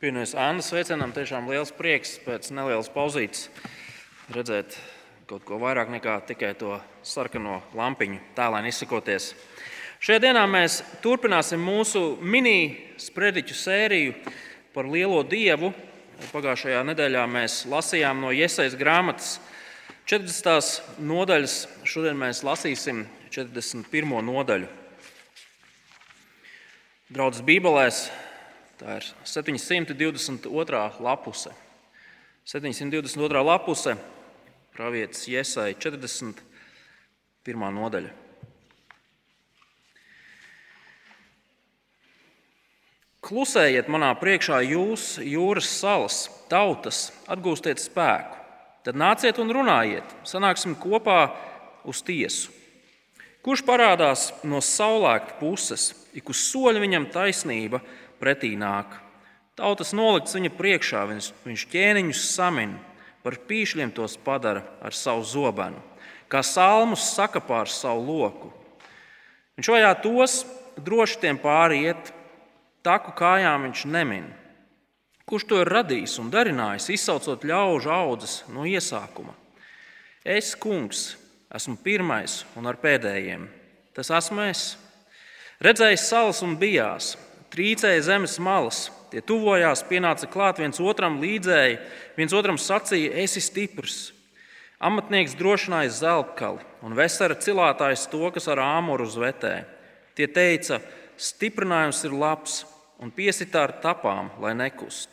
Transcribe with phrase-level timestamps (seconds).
[0.00, 3.50] Pievienojas Annas sveicienam, tiešām liels prieks pēc nelielas pauzītes
[4.32, 4.72] redzēt
[5.28, 9.26] kaut ko vairāk nekā tikai to sarkano lampiņu, tēlēni izsakoties.
[10.00, 14.14] Šajā dienā mēs turpināsim mūsu mini-sprediķu sēriju
[14.72, 15.68] par lielo dievu.
[16.30, 19.34] Pagājušajā nedēļā mēs lasījām no Iesaijas grāmatas
[20.08, 20.96] 40.
[21.12, 21.58] nodaļas.
[21.84, 24.16] Šodien mēs lasīsim 41.
[24.32, 24.72] nodaļu.
[27.12, 28.06] Draudzes Bībelēs
[28.80, 30.78] Tā ir 722.
[31.04, 31.50] lapuse.
[32.48, 33.42] 722.
[33.44, 33.92] lapuse,
[34.72, 36.40] pravietis Iesai 41.
[37.76, 38.14] nodaļa.
[43.20, 48.40] Klusējiet manā priekšā, jūs, jūras salas, tautas, atgūstiet spēku.
[48.88, 51.26] Tad nāciet un runājiet, sanāksim kopā
[51.84, 52.48] uz tiesu.
[53.44, 57.84] Kurš parādās no saulēkta puses, ik uz soļa viņam taisnība,
[58.20, 58.94] pretī nāk.
[59.58, 62.76] Tautas nolikts viņa priekšā, viņš, viņš ķēniņus samin,
[63.24, 65.80] par pīšļiem tos padara ar savu zobenu,
[66.30, 68.52] kā salmus saka pār savu loku.
[69.58, 70.36] Viņš vajā tos
[70.80, 72.12] droši tiem pāri iet,
[72.86, 74.30] taku kājām viņš nemin.
[75.28, 79.36] Kurš to ir radījis un darinājis, izsaucot ļaužu audzes no iesākuma?
[80.24, 81.14] Es, kungs,
[81.54, 83.46] esmu pirmais un ar pēdējiem.
[83.94, 84.64] Tas esmu es.
[85.60, 87.14] Redzējis salas un bijās,
[87.50, 88.88] trīcēja zemes malas.
[89.10, 91.78] Tie tuvojās, pienāca klāt viens otram līdzēji,
[92.18, 94.12] viens otram sacīja, esi stiprs.
[94.80, 99.64] Amatnieks drošināja zeltkali un vesera cilātājs to, kas ar āmuru uzvetē.
[100.16, 100.78] Tie teica,
[101.20, 102.60] stiprinājums ir labs
[103.02, 105.10] un piesitā ar tapām, lai nekust.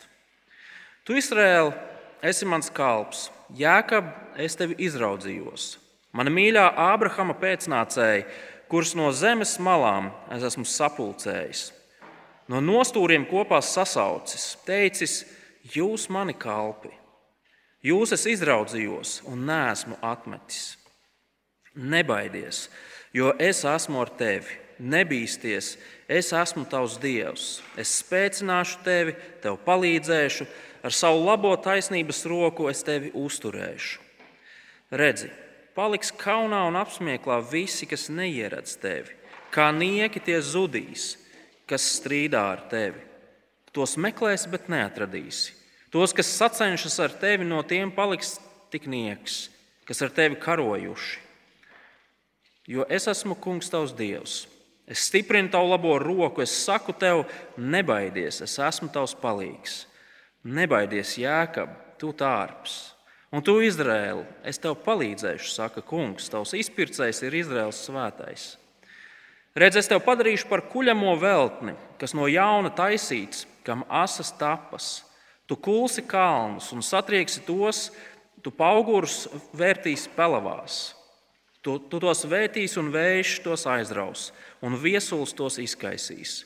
[1.07, 1.73] Tu, Izraēl,
[2.21, 4.11] esi mans kalps, Jēkab,
[4.43, 5.77] es tevi izraudzījos.
[6.15, 8.27] Mana mīļā Ābrahama pēcnācēja,
[8.71, 11.71] kurus no zemes malām es esmu sapulcējis
[12.51, 15.21] no nostūriem kopā sasaucis, teicis,
[15.75, 16.91] jūs mani kalpi,
[17.83, 20.75] jūs es izraudzījos un neesmu atmetis.
[21.77, 22.67] Nebaidies,
[23.13, 25.75] jo es esmu ar tevi, nebīsties,
[26.09, 27.59] es esmu tavs dievs.
[27.77, 30.47] Es spēcināšu tevi, tev palīdzēšu,
[30.81, 34.01] ar savu labo taisnības roku es tevi uzturēšu.
[34.97, 35.29] Redzi,
[35.75, 39.13] paliks kaunā un apsmieklā visi, kas neieredz tevi,
[39.53, 41.17] kā nieki tie zudīs
[41.69, 43.03] kas strīdā ar tevi.
[43.75, 45.53] Tos meklēsi, bet neatradīsi.
[45.93, 48.37] Tos, kas sacenšas ar tevi, no tiem paliks
[48.73, 49.47] tik nieks,
[49.87, 51.23] kas ar tevi karojuši.
[52.67, 54.41] Jo es esmu kungs tavs dievs.
[54.87, 57.25] Es stiprinu tavu labo roku, es saku tev,
[57.59, 59.81] nebaidies, es esmu tavs palīgs.
[60.47, 62.77] Nebaidies, Jēkab, tu tārps.
[63.31, 66.29] Un tu, Izraēli, es tev palīdzēšu, saka kungs.
[66.31, 68.53] Tavs izpircējs ir Izraels svētais.
[69.57, 75.01] Redz, es tev padarīšu par kuļamo veltni, kas no jauna taisīts, kam asas tapas.
[75.49, 77.87] Tu kulsi kalnus un satrieksi tos,
[78.45, 79.25] tu augurus
[79.57, 80.91] vērtīsi pelavās.
[81.65, 84.27] Tu, tu tos vērtīs un vējš tos aizraus,
[84.61, 86.43] un viesulis tos izkaisīs.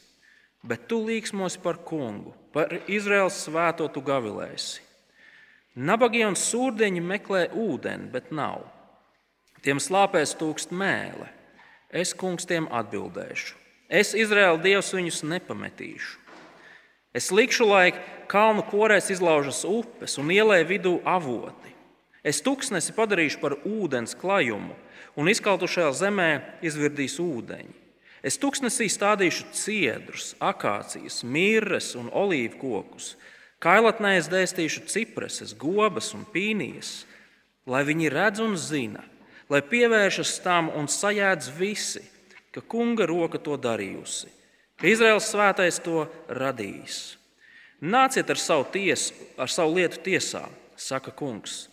[0.64, 4.80] Bet tu līksmosi par kungu, par Izraels svēto tu gavilēsi.
[5.76, 8.64] Nabagie un sūrdeņi meklē ūdeni, bet nav.
[9.66, 11.41] Tiem slāpēs tūkst mēlē.
[11.92, 13.58] Es kungs tiem atbildēšu.
[13.92, 16.20] Es, Izraēla Dievs, viņus nepametīšu.
[17.12, 17.92] Es likšu, lai
[18.32, 21.74] kalnu korēs izlaužas upes un ielē vidū avoti.
[22.24, 24.78] Es tuksnesi padarīšu par ūdens klajumu,
[25.20, 26.30] un izkaltušajā zemē
[26.64, 27.76] izvirdīs ūdeņi.
[28.24, 33.16] Es tuksnesī stādīšu ciedrus, akācijas, mirres un olīvu kokus.
[33.62, 37.02] Kailatnē es dēstīšu cipreses, gobas un pīnijas,
[37.68, 39.04] lai viņi redz un zina,
[39.52, 42.02] lai pievēršas tam un sajēdz visi,
[42.56, 44.30] ka kunga roka to darījusi,
[44.80, 47.02] ka Izraels svētais to radījis.
[47.82, 50.46] Nāciet ar savu, tiesu, ar savu lietu tiesā,
[50.78, 51.66] saka kungs.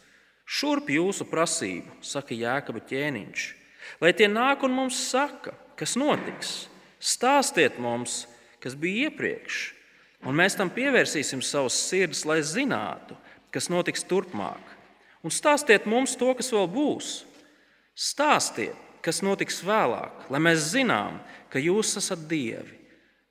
[0.48, 3.44] Šurp jūsu prasību, saka Jēkaba ķēniņš,
[4.00, 6.66] lai tie nāk un mums saka, kas notiks.
[6.98, 8.24] Stāstiet mums,
[8.58, 9.58] kas bija iepriekš,
[10.26, 13.14] un mēs tam pievērsīsim savus sirdis, lai zinātu,
[13.54, 14.74] kas notiks turpmāk.
[15.22, 17.12] Un stāstiet mums to, kas vēl būs,
[17.98, 21.16] Stāstiet, kas notiks vēlāk, lai mēs zinām,
[21.50, 22.76] ka jūs esat dievi.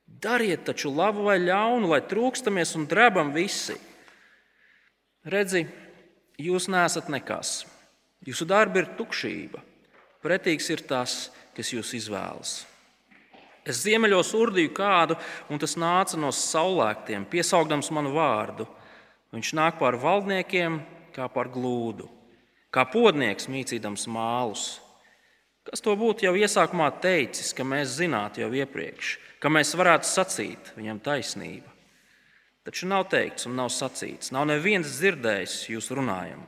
[0.07, 3.77] Dariet taču labu vai ļaunu, lai trūkstamies un drebam visi.
[5.23, 5.63] Redzi,
[6.41, 7.61] jūs neesat nekas.
[8.27, 9.63] Jūsu darbi ir tukšība.
[10.25, 11.15] Pretīgs ir tas,
[11.55, 12.57] kas jūs izvēlas.
[13.67, 15.15] Es ziemeļos urdīju kādu,
[15.47, 18.67] un tas nāca no saulēktiem, piesaugdams manu vārdu.
[19.31, 20.81] Viņš nāk pār valdniekiem
[21.15, 22.16] kā pār glūdu
[22.77, 24.65] kā podnieks mīcīdams mālus.
[25.67, 30.71] Kas to būtu jau iesākumā teicis, ka mēs zinātu jau iepriekš, ka mēs varētu sacīt
[30.77, 31.73] viņam taisnību.
[32.67, 34.33] taču nav teikts un nav sacīts.
[34.35, 36.43] Nav neviens dzirdējis jūs runājumu.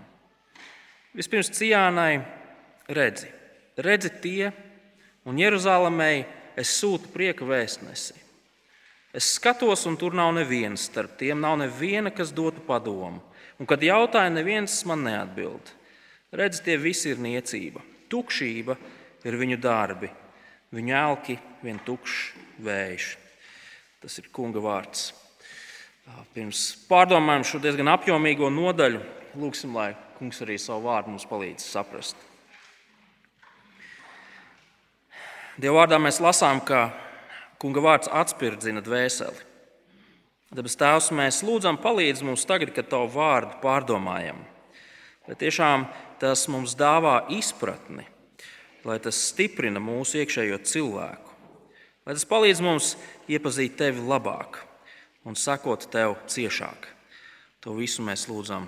[1.16, 2.20] Vispirms Cijānai
[2.92, 3.30] redzi,
[3.78, 4.52] redzi tie,
[5.24, 6.26] un Jeruzalemei
[6.60, 8.20] es sūtu prieka vēstnesi.
[9.16, 13.24] Es skatos, un tur nav neviens starp tiem, nav neviena, kas dotu padomu.
[13.56, 15.72] Un, kad jautāju, neviens man neatbild.
[16.30, 17.82] Redz, tie visi ir niecība.
[18.10, 18.76] Tukšība
[19.26, 20.10] ir viņu darbi,
[20.76, 22.20] viņu elki vien tukšs
[22.66, 23.08] vējš.
[24.00, 25.10] Tas ir kunga vārds.
[26.34, 29.02] Pirms pārdomājam šo diezgan apjomīgo nodaļu,
[29.38, 32.18] lūgsim, lai kungs arī savu vārdu mums palīdz saprast.
[35.60, 36.90] Dieva vārdā mēs lasām, ka
[37.60, 39.48] kunga vārds atspirdzina dvēseli.
[40.56, 44.40] Dabas Tēvs, mēs lūdzam, palīdz mums tagad, kad Tavu vārdu pārdomājam.
[45.30, 45.84] Lai tiešām
[46.18, 48.02] tas mums dāvā izpratni,
[48.82, 51.36] lai tas stiprina mūsu iekšējo cilvēku,
[52.08, 52.96] lai tas palīdz mums
[53.30, 54.64] iepazīt Tevi labāk
[55.30, 56.90] un sakot Tev ciešāk.
[57.62, 58.66] To visu mēs lūdzam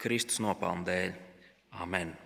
[0.00, 1.16] Kristus nopelnu dēļ.
[1.84, 2.21] Amen!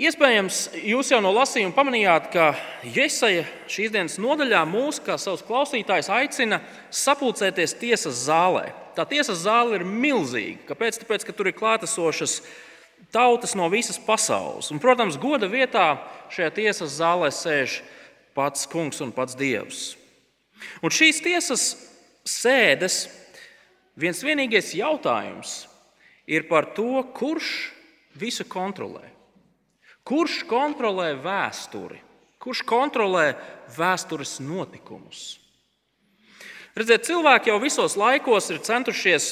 [0.00, 2.44] Iespējams, jūs jau no lasījuma pamanījāt, ka
[2.88, 8.70] Jesaja šīs dienas nodaļā mūs, kā savus klausītājus, aicina sapulcēties tiesas zālē.
[8.96, 10.62] Tā tiesas zāle ir milzīga.
[10.70, 11.02] Kāpēc?
[11.02, 12.38] Tāpēc, ka tur ir klātesošas
[13.12, 14.72] tautas no visas pasaules.
[14.72, 15.90] Un, protams, goda vietā
[16.32, 17.82] šajā tiesas zālē sēž
[18.32, 19.84] pats kungs un pats dievs.
[20.80, 21.68] Un šīs tiesas
[22.24, 23.02] sēdes
[24.00, 25.66] viens vienīgais jautājums
[26.24, 27.74] ir par to, kurš
[28.16, 29.19] visu kontrolē.
[30.10, 32.00] Kurš kontrolē vēsturi?
[32.42, 33.36] Kurš kontrolē
[33.76, 35.38] vēstures notikumus?
[36.74, 39.28] Redziet, cilvēki jau visos laikos ir centušies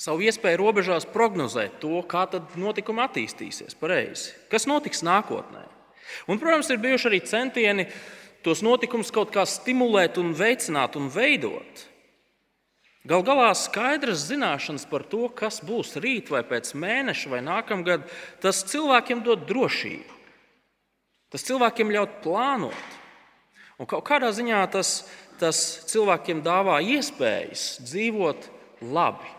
[0.00, 2.24] savu iespēju robežās prognozēt to, kā
[2.56, 5.66] notikumi attīstīsies pareizi, kas notiks nākotnē.
[6.24, 7.86] Un, protams, ir bijuši arī centieni
[8.44, 11.84] tos notikumus kaut kā stimulēt, un veicināt un veidot.
[13.02, 18.06] Gal galā skaidras zināšanas par to, kas būs rīt, vai pēc mēneša, vai nākamgad,
[18.42, 20.20] tas cilvēkiem dod drošību.
[21.34, 22.98] Tas cilvēkiem ļaut plānot.
[23.80, 25.00] Un kaut kādā ziņā tas,
[25.40, 25.58] tas
[25.90, 28.46] cilvēkiem dāvā iespējas dzīvot
[28.94, 29.32] labi.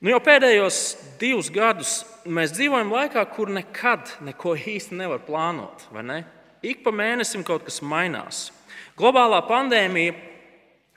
[0.00, 0.76] Nu, jau pēdējos
[1.20, 5.88] divus gadus mēs dzīvojam laikā, kur nekad neko īsti nevar plānot.
[6.06, 6.22] Ne?
[6.62, 8.46] Ik pa mēnesim kaut kas mainās.
[9.00, 10.29] Globālā pandēmija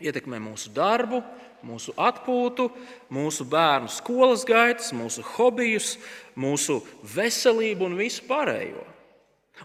[0.04, 1.22] ietekmē mūsu darbu,
[1.64, 2.68] mūsu atpūtu,
[3.14, 5.96] mūsu bērnu skolas gaitas, mūsu hobijus,
[6.36, 6.82] mūsu
[7.16, 8.84] veselību un visu pārējo.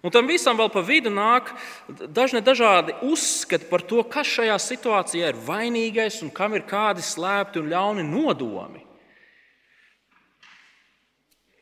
[0.04, 1.50] Un tam visam vēl pa vidu nāk
[1.88, 7.62] dažni dažādi uzskati par to, kas šajā situācijā ir vainīgais un kam ir kādi slēpti
[7.62, 8.84] un ļauni nodomi.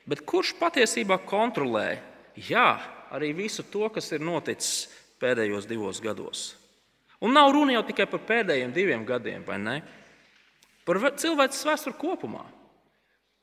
[0.07, 1.97] Bet kurš patiesībā kontrolē
[2.37, 2.77] jā,
[3.15, 4.87] arī visu to, kas ir noticis
[5.23, 6.53] pēdējos divos gados?
[7.25, 9.77] Un nav runa jau tikai par pēdējiem diviem gadiem, vai ne?
[10.87, 12.45] Par cilvēces vēsturi kopumā.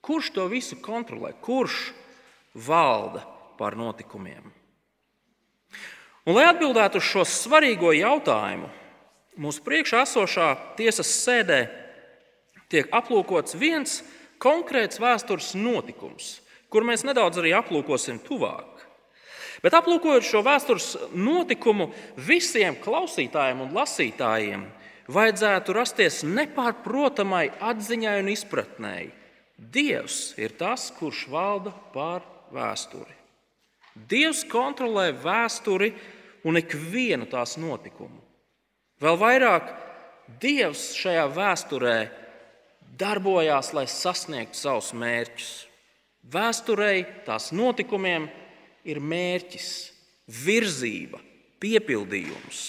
[0.03, 1.33] Kurš to visu kontrolē?
[1.41, 1.93] Kurš
[2.53, 3.23] valda
[3.57, 4.51] pār notikumiem?
[6.23, 8.69] Un, lai atbildētu uz šo svarīgo jautājumu,
[9.39, 11.65] mūsu priekšā esošā tiesas sēdē
[12.71, 13.99] tiek aplūkots viens
[14.43, 16.37] konkrēts vēstures notikums,
[16.71, 18.72] kur mēs nedaudz arī aplūkosim tuvāk.
[19.63, 21.89] Bet aplūkojot šo vēstures notikumu,
[22.19, 24.65] visiem klausītājiem un lasītājiem
[25.07, 29.11] vajadzētu rasties nepārprotamai atziņai un izpratnēji.
[29.55, 33.15] Dievs ir tas, kurš valda pār vēsturi.
[34.09, 35.93] Dievs kontrolē vēsturi
[36.43, 38.19] un ikvienu tās notikumu.
[39.03, 39.71] Vēl vairāk,
[40.39, 41.97] Dievs šajā vēsturē
[42.99, 45.51] darbojās, lai sasniegtu savus mērķus.
[46.33, 48.29] Vēsturei, tās notikumiem,
[48.87, 49.69] ir mērķis,
[50.43, 51.19] virzība,
[51.63, 52.63] piepildījums.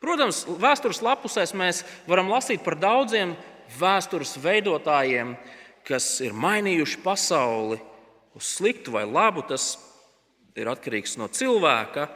[0.00, 3.34] Protams, vēstures lapusēs mēs varam lasīt par daudziem
[3.78, 5.34] vēstures veidotājiem,
[5.86, 7.78] kas ir mainījuši pasauli
[8.36, 9.44] uz sliktu vai labu.
[9.44, 9.74] Tas
[10.56, 12.08] ir atkarīgs no cilvēka.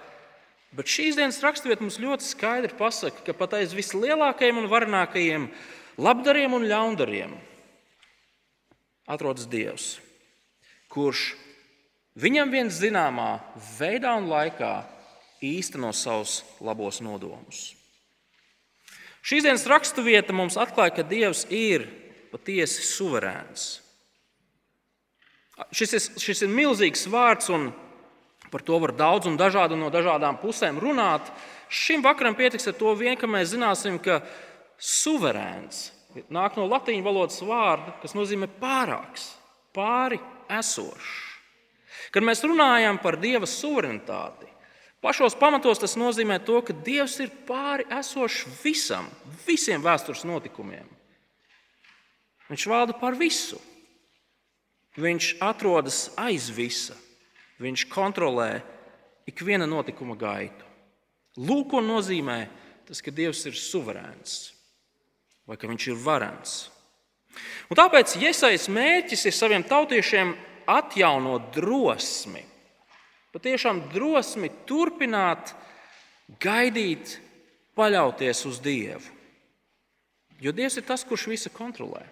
[0.75, 5.47] Bet šīs dienas raksturvieta mums ļoti skaidri pasaka, ka pat aiz vislielākajiem un varenākajiem
[6.03, 7.37] labdariem un ļaundariem
[9.07, 9.99] atrodas Dievs,
[10.91, 11.35] kurš
[12.14, 13.40] Viņam viens zināmā
[13.78, 14.85] veidā un laikā
[15.42, 17.73] īsteno savus labos nodomus.
[19.25, 21.88] Šīs dienas raksturvieta mums atklāja, ka Dievs ir
[22.30, 23.64] patiesi suverēns.
[25.75, 27.71] Šis ir, šis ir milzīgs vārds, un
[28.52, 31.33] par to var daudz un dažādi no dažādām pusēm runāt.
[31.66, 34.21] Šim vakaram pietiks ar to vien, ka mēs zināsim, ka
[34.78, 35.88] suverēns
[36.30, 39.33] nāk no latīņu valodas vārda, kas nozīmē pārāks,
[39.75, 40.21] pāri
[40.52, 41.34] esošs.
[42.14, 44.54] Kad mēs runājam par Dieva suverenitāti,
[45.04, 49.04] Pašos pamatos tas nozīmē to, ka Dievs ir pāri esošs visam,
[49.44, 50.87] visiem vēstures notikumiem.
[52.49, 53.59] Viņš valda par visu.
[54.97, 56.97] Viņš atrodas aiz visa.
[57.61, 58.62] Viņš kontrolē
[59.28, 60.64] ikviena notikuma gaitu.
[61.37, 62.38] Lūk, ko nozīmē
[62.88, 64.54] tas, ka Dievs ir suverēns
[65.44, 66.52] vai ka viņš ir varants.
[67.68, 70.33] Un tāpēc iesaistīts mērķis ir saviem tautiešiem
[70.71, 72.42] atjaunot drosmi.
[73.35, 75.54] Patiešām drosmi turpināt
[76.40, 77.18] gaidīt,
[77.75, 79.11] paļauties uz Dievu.
[80.42, 82.04] Jo Dievs ir tas, kurš visu kontrolē.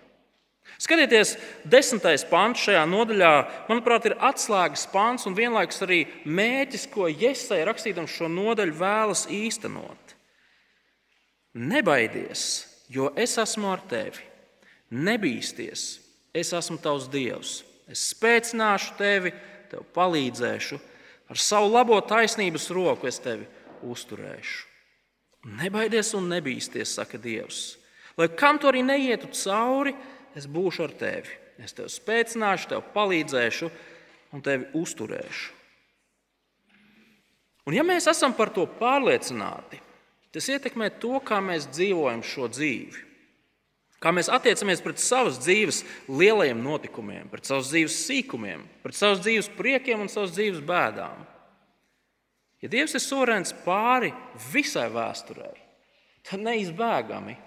[0.80, 1.34] Skatieties,
[1.68, 3.32] desmitais pāns šajā nodaļā,
[3.68, 10.14] manuprāt, ir atslēgas pāns un vienlaikus arī mēķis, ko Iesai rakstījams šo nodaļu vēlas īstenot.
[11.58, 12.44] Nebaidies,
[12.88, 14.24] jo es esmu ar tevi.
[14.92, 15.84] Nebīsties,
[16.34, 17.60] es esmu tavs dievs.
[17.90, 19.32] Es spēcināšu tevi,
[19.72, 20.78] tev palīdzēšu,
[21.32, 23.48] ar savu labo taisnības roku es tevi
[23.82, 24.68] uzturēšu.
[25.58, 27.78] Nebaidies un nebīsties, saka Dievs.
[28.18, 29.94] Lai kam tu arī neietu cauri,
[30.38, 31.38] es būšu ar tevi.
[31.62, 33.70] Es tevi spēcināšu, tev palīdzēšu
[34.32, 35.58] un tevi uzturēšu.
[37.68, 39.78] Un ja mēs esam par to pārliecināti,
[40.34, 43.11] tas ietekmē to, kā mēs dzīvojam šo dzīvi.
[44.02, 49.52] Kā mēs attiecamies pret savas dzīves lielajiem notikumiem, pret savas dzīves sīkumiem, pret savas dzīves
[49.54, 51.22] priekiem un savas dzīves bēdām.
[52.62, 54.10] Ja Dievs ir suverēns pāri
[54.50, 55.54] visai vēsturei,
[56.26, 57.38] tad neizbēgami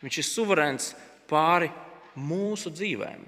[0.00, 0.90] Viņš ir suverēns
[1.28, 1.68] pāri
[2.16, 3.24] mūsu dzīvēm.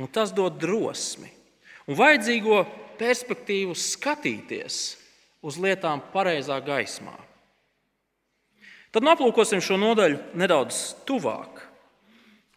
[0.00, 1.30] Un tas dod drosmi
[1.86, 2.62] un vajadzīgo
[2.98, 4.80] perspektīvu skatīties
[5.46, 7.14] uz lietām pareizā gaismā.
[8.90, 11.62] Tad aplūkosim šo nodaļu nedaudz tuvāk.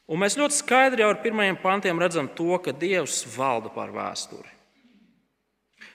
[0.09, 4.49] Un mēs ļoti skaidri jau ar pirmajiem pantiem redzam to, ka Dievs valda pār vēsturi.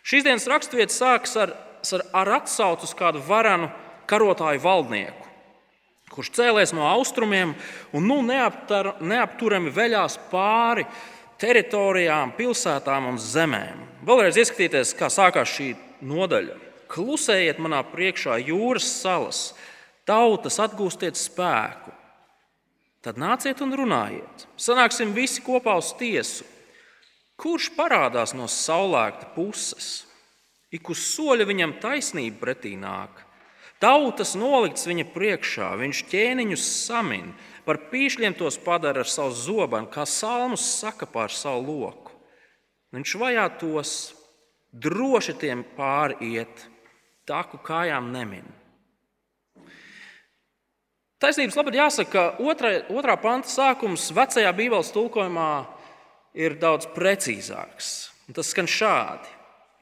[0.06, 3.68] Šīs dienas raksturvietas sākas ar, ar, ar atsauci uz kādu varanu
[4.08, 5.28] karotāju valdnieku
[6.18, 7.52] kurš cēlēs no austrumiem
[7.94, 10.82] un nu neaptar, neapturami veļās pāri
[11.38, 13.84] teritorijām, pilsētām un zemēm.
[14.06, 15.68] Vēlreiz ieskatieties, kā sākās šī
[16.02, 16.56] nodaļa.
[16.90, 19.52] Klusējiet manā priekšā, jūras salas,
[20.08, 21.92] tautas atgūstiet spēku.
[23.04, 24.48] Tad nāciet un runājiet.
[24.58, 26.46] Sanāksim visi kopā uz tiesu.
[27.38, 30.08] Kurš parādās no saulēkta puses?
[30.74, 33.22] Ik uz soļa viņam taisnība pretī nāk.
[33.78, 37.30] Tautas nolikts viņa priekšā, viņš ķēniņus samin,
[37.62, 42.16] par pīšļiem tos padara ar savu zobenu, kā salmus saka pār savu loku.
[42.96, 43.92] Viņš vajā tos,
[44.74, 46.66] droši tiem pāri iet,
[47.28, 48.57] taku kājām nemin.
[51.18, 55.50] Taisnības labāk jāsaka, ka otrā, otrā panta sākums vecajā Bībeles tulkojumā
[56.38, 57.88] ir daudz precīzāks.
[58.28, 59.32] Un tas skan šādi.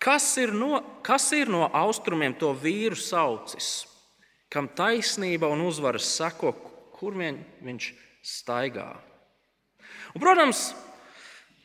[0.00, 3.84] Kas ir, no, kas ir no austrumiem to vīru saucis,
[4.52, 6.54] kam taisnība un uzvaras seko,
[6.96, 7.90] kur vien viņš
[8.24, 8.88] staigā?
[10.14, 10.70] Un, protams,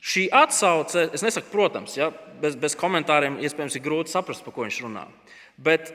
[0.04, 2.10] šī atsauce, es nesaku, protams, ja,
[2.44, 5.06] bez, bez komentāriem iespējams ir grūti saprast, par ko viņš runā.
[5.56, 5.94] Bet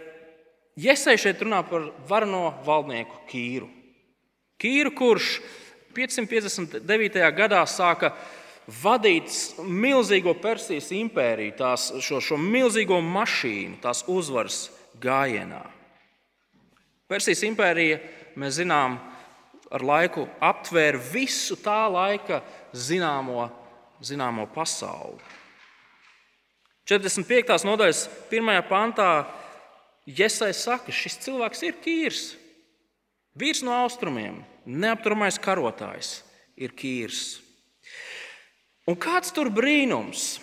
[0.76, 3.68] Iesai šeit runā par varno valdnieku Kīru.
[4.60, 5.38] Kīru, kurš
[5.96, 7.22] 559.
[7.32, 8.10] gadā sāka
[8.82, 9.32] vadīt
[9.64, 14.66] milzīgo Persijas impēriju, tās, šo, šo milzīgo mašīnu, tās uzvaras
[15.00, 15.62] gājienā.
[17.08, 17.96] Persijas impērija,
[18.36, 18.98] mēs zinām,
[19.72, 22.42] ar laiku aptvēra visu tā laika
[22.76, 23.48] zināmo,
[24.04, 25.22] zināmo pasauli.
[26.86, 27.64] 45.
[27.66, 29.10] nodaļas pirmajā pantā
[30.06, 32.36] Iesai saka, šis cilvēks ir Kīrs.
[33.36, 36.20] Vīrs no austrumiem, neapturamais karotājs
[36.56, 37.40] ir Kīrs.
[38.86, 40.38] Un kāds tur brīnums,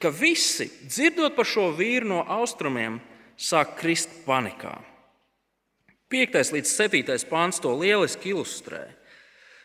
[0.00, 2.98] ka visi, dzirdot par šo vīru no austrumiem,
[3.36, 4.78] sāk krist panikā.
[6.08, 6.40] 5.
[6.56, 7.28] līdz 7.
[7.28, 8.86] pāns to lieliski ilustrē.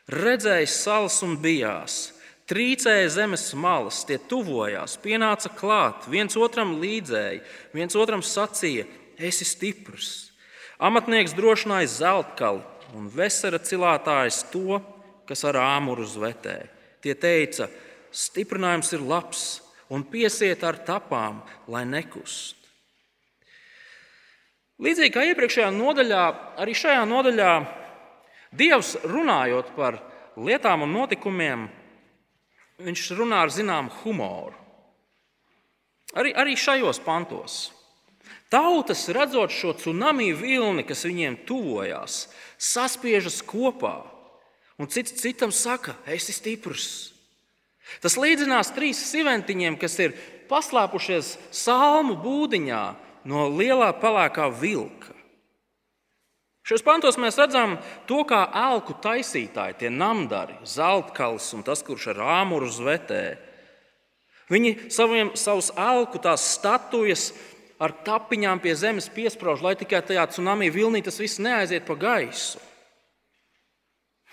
[0.10, 2.10] Redzējis salas un bijās,
[2.50, 7.44] trīcēja zemes malas, tie tuvojās, pienāca klāt, viens otram līdzēja,
[7.76, 8.88] viens otram sacīja:
[9.20, 10.30] Esi stiprs.
[10.80, 12.64] Amatnieks drošināja zeltkali
[12.96, 14.80] un vesera cilātājs to,
[15.28, 16.70] kas ar āmuru zvetēja.
[17.04, 17.68] Tie teica,
[18.12, 19.44] stiprinājums ir labs
[19.92, 22.56] un piesiet ar tapām, lai nekust.
[24.80, 26.24] Līdzīgi kā iepriekšējā nodaļā,
[26.64, 27.54] arī šajā nodaļā
[28.50, 30.00] Dievs runājot par
[30.40, 31.68] lietām un notikumiem,
[32.80, 34.56] viņš runā ar zināmu humoru.
[36.18, 37.58] Arī, arī šajos pantos.
[38.50, 42.24] Tautas, redzot šo tsunami vilni, kas viņiem tuvojās,
[42.58, 44.00] saspiežas kopā
[44.80, 47.12] un cits citam saka, esi stiprs.
[48.02, 50.16] Tas līdzinās trīs siventiņiem, kas ir
[50.50, 52.84] paslēpušies salmu būdiņā,
[53.30, 55.14] no lielā pelēkā vilka.
[56.70, 62.20] Šajos pantos mēs redzam to, kā elku taisītāji, tie namdari, zeltkals un tas, kurš ar
[62.44, 63.24] āmuru zvetē.
[64.54, 67.32] Viņi saviem, savus elku tās statujas
[67.82, 72.62] ar tapiņām pie zemes piesprāž, lai tikai tajā tsunami vilnī tas viss neaiziet pa gaisu.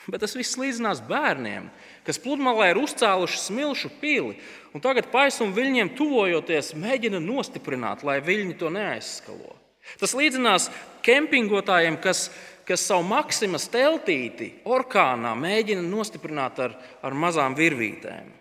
[0.05, 1.71] Bet tas viss līdzinās bērniem,
[2.05, 4.37] kas pludmalē ir uzcēluši smilšu pili,
[4.77, 9.57] un tagad paisuma viļņiem tuvojoties, mēģina nostiprināt, lai viļņi to neaizskalo.
[10.01, 10.69] Tas līdzinās
[11.07, 12.27] kempingotājiem, kas,
[12.67, 18.33] kas savu maksimas teltīti orkānā mēģina nostiprināt ar, ar mazām virvītēm.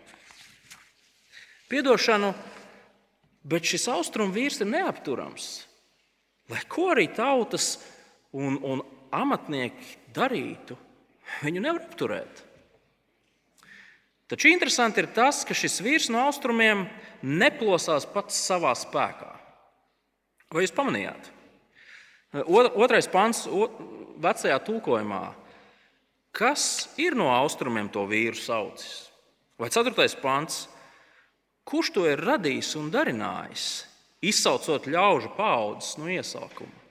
[1.70, 2.30] Piedošanu,
[3.46, 5.48] bet šis austrumu vīrs ir neapturams.
[6.50, 7.76] Lai ko arī tautas
[8.34, 8.82] un, un
[9.14, 10.76] amatnieki darītu,
[11.42, 12.42] viņu nevar apturēt.
[14.30, 16.86] Taču interesanti ir tas, ka šis vīrs no austrumiem
[17.22, 19.30] neplosās pats savā spēkā.
[20.50, 21.30] Vai jūs pamanījāt?
[22.44, 23.46] Otrais pants,
[24.20, 25.24] vecajā tulkojumā.
[26.36, 29.06] Kas ir no austrumiem to vīru saucis?
[29.56, 30.66] Vai ceturtais pants?
[31.66, 33.86] Kurš to ir radījis un darinājis,
[34.22, 36.84] izsaucot ļaužu paudzes no iesākuma?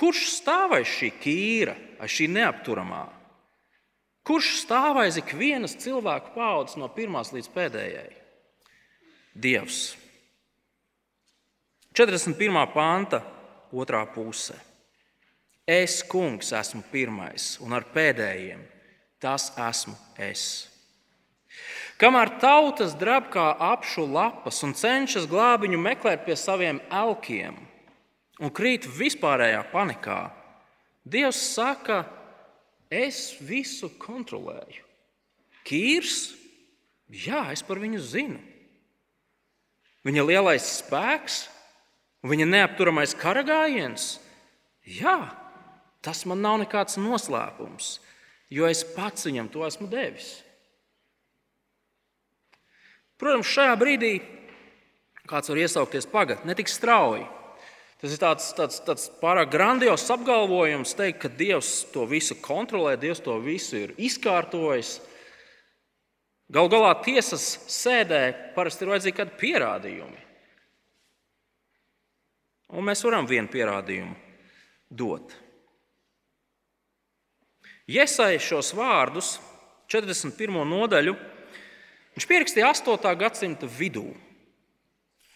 [0.00, 3.04] Kurš stāv aiz šī kīra, aiz šī neapturamā?
[4.24, 8.08] Kurš stāv aiz ikvienas cilvēka paudzes no pirmās līdz pēdējai?
[9.36, 9.80] Dievs.
[11.94, 12.56] 41.
[12.72, 13.20] panta,
[13.72, 14.56] otrā puse.
[15.66, 18.64] Es, kungs, esmu pirmais, un ar pēdējiem
[19.20, 20.44] tas esmu es.
[22.00, 27.58] Kamēr tautas drab kā apšu lapas un cenšas glābiņu meklēt pie saviem elkiem
[28.40, 30.20] un krīt vispārējā panikā,
[31.04, 32.04] Dievs saka,
[32.92, 34.84] es visu kontrolēju.
[35.64, 36.34] Kīrs,
[37.08, 38.40] jā, es par viņu zinu.
[40.04, 41.42] Viņa lielais spēks,
[42.26, 44.18] viņa neapturamais karagājiens,
[44.84, 45.16] jā,
[46.04, 47.98] tas man nav nekāds noslēpums,
[48.52, 50.40] jo es pats viņam to esmu devis.
[53.20, 54.14] Protams, šajā brīdī
[55.30, 57.26] kāds var iesaukties pagaidā, ne tik strauji.
[58.00, 63.20] Tas ir tāds, tāds, tāds pārāk grandios apgalvojums, teikt, ka Dievs to visu kontrolē, Dievs
[63.20, 64.96] to visu ir izkārtojis.
[66.50, 68.22] Galu galā tiesas sēdē
[68.56, 70.29] parasti ir vajadzīgi kādi pierādījumi.
[72.70, 74.14] Un mēs varam vienu pierādījumu
[74.90, 75.34] dot.
[77.90, 79.38] Iesai šos vārdus,
[79.90, 80.60] 41.
[80.70, 81.16] nodaļu,
[82.14, 83.14] viņš pierakstīja 8.
[83.18, 84.06] gadsimta vidū.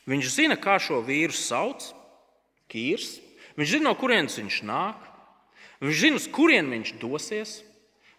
[0.07, 1.89] Viņš zina, kā šo vīru sauc,
[2.71, 3.19] Kīrs.
[3.59, 5.01] Viņš zina, no kurienes viņš nāk,
[5.83, 7.57] viņš zina, uz kurien viņš dosies.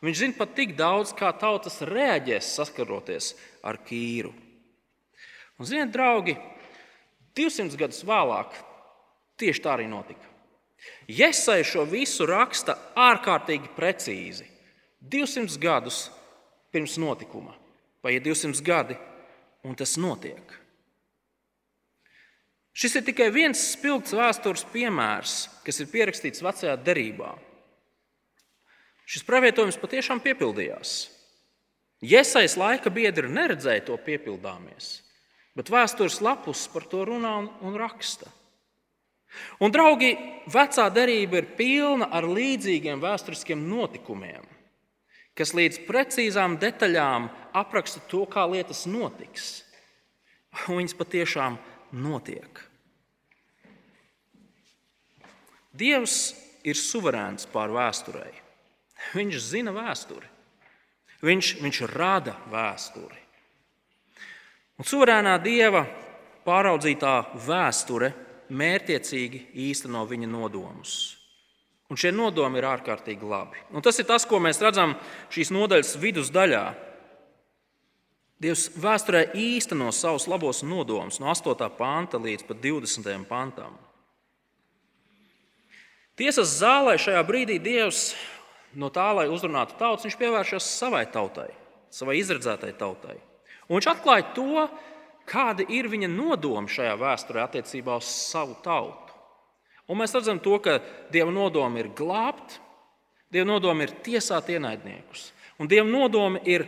[0.03, 3.31] Viņš zina pat tik daudz, kā tautas reaģēs saskaroties
[3.65, 4.33] ar Kīru.
[5.55, 6.35] Un, ziniet, draugi,
[7.37, 8.53] 200 gadus vēlāk
[9.39, 10.27] tieši tā arī notika.
[11.09, 14.45] Iesai šo visu raksta ārkārtīgi precīzi.
[15.05, 16.05] 200 gadus
[16.73, 17.53] pirms notikuma,
[18.01, 18.97] paiet 200 gadi,
[19.65, 20.55] un tas notiek.
[22.75, 27.31] Šis ir tikai viens spilgts vēstures piemērs, kas ir pierakstīts vecajā derībā.
[29.07, 30.95] Šis pravietojums patiešām piepildījās.
[32.03, 34.99] Iesais laika biedri neredzēja to piepildāmies,
[35.55, 38.27] bet vēstures lapus par to runā un raksta.
[39.59, 40.13] Un, draugi,
[40.51, 44.43] vecā derība ir pilna ar līdzīgiem vēsturiskiem notikumiem,
[45.35, 49.63] kas līdz precīzām detaļām apraksta to, kā lietas notiks.
[50.69, 51.57] Un viņas patiešām
[51.99, 52.61] notiek.
[55.75, 56.31] Dievs
[56.63, 58.31] ir suverēns pār vēsturei.
[59.15, 60.29] Viņš zina vēsturi.
[61.25, 63.19] Viņš, viņš rada vēsturi.
[64.79, 65.85] Un suverēnā dieva
[66.45, 67.13] pāraudzītā
[67.45, 68.11] vēsture
[68.49, 70.95] mērķiecīgi īsteno viņa nodomus.
[71.89, 73.61] Un šie nodomi ir ārkārtīgi labi.
[73.73, 74.95] Un tas ir tas, ko mēs redzam
[75.33, 76.65] šīs nodaļas vidusdaļā.
[78.41, 81.69] Dievs vēsturē īsteno savus labos nodomus no 8.
[81.77, 83.27] panta līdz 20.
[83.29, 83.77] pantam.
[86.15, 88.13] Tiesas zālē šajā brīdī Dievs
[88.75, 91.49] no tā, lai uzrunātu tautas, viņš pievēršas savai tautai,
[91.91, 93.17] savai izredzētai tautai.
[93.67, 94.65] Un viņš atklāja to,
[95.29, 99.13] kādi ir viņa nodomi šajā vēsturē attiecībā uz savu tautu.
[99.89, 100.79] Un mēs redzam, to, ka
[101.13, 102.59] Dieva nodomi ir glābt,
[103.29, 105.29] Dieva nodomi ir tiesāt ienaidniekus,
[105.61, 106.65] un Dieva nodomi ir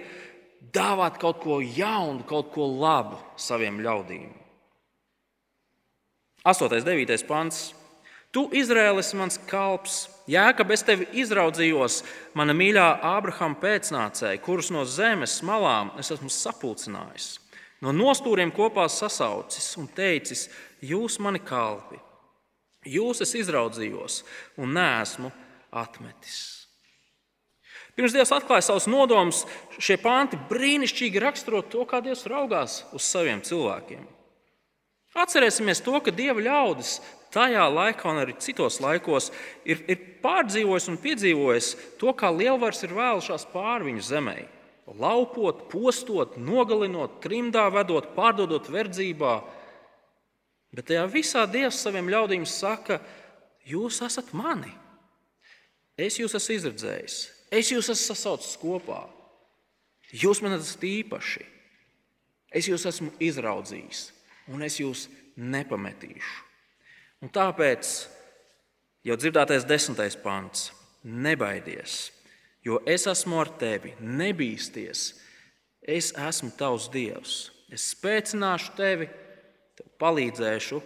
[0.74, 4.30] dāvāt kaut ko jaunu, kaut ko labu saviem ļaudīm.
[6.48, 6.70] 8.
[6.72, 7.26] un 9.
[7.28, 7.74] pants.
[8.32, 9.96] Tu, Izraēlis, mans kalps,
[10.30, 12.02] jēkab es tevi izraudzījos,
[12.38, 17.38] mana mīļā Ābrahama pēcnācēja, kurus no zemes malām es esmu sapulcinājis,
[17.86, 20.48] no nostūriem kopā sasaucis un teicis:
[20.82, 22.00] Jūs mani kalpi,
[22.88, 24.22] Jūs es izraudzījos
[24.62, 25.32] un neesmu
[25.76, 26.68] atmetis.
[27.98, 29.42] Pirms Dievs atklāja savus nodomus,
[29.82, 34.04] šie panti brīnišķīgi raksturo to, kā Dievs raugās uz saviem cilvēkiem.
[35.18, 37.00] Atcerēsimies to, ka Dieva ļaudis
[37.34, 39.32] tajā laikā un arī citos laikos
[39.66, 44.38] ir, ir pārdzīvojis un piedzīvojis to, kā lielvaras ir vēlušās pāri viņu zemē.
[44.88, 49.42] Laupot, postot, nogalinot, trimdā vedot, pārdodot verdzībā.
[50.72, 53.02] Bet tajā visā Dievs saviem ļaudīm saka,
[53.68, 54.72] jūs esat mani.
[55.98, 57.20] Es jūs esmu izredzējis,
[57.52, 59.04] es jūs esmu sasaucis kopā.
[60.16, 61.44] Jūs man esat īpaši.
[62.56, 64.06] Es jūs esmu izraudzījis,
[64.54, 66.46] un es jūs nepametīšu.
[67.26, 67.90] Un tāpēc
[69.08, 70.72] jau dzirdētais desmitais pants-
[71.26, 72.12] nebaidies,
[72.68, 75.14] jo es esmu ar tevi, nebīsties.
[75.88, 77.38] Es esmu tavs dievs.
[77.72, 79.08] Es spēcināšu tevi,
[79.78, 80.82] tev palīdzēšu,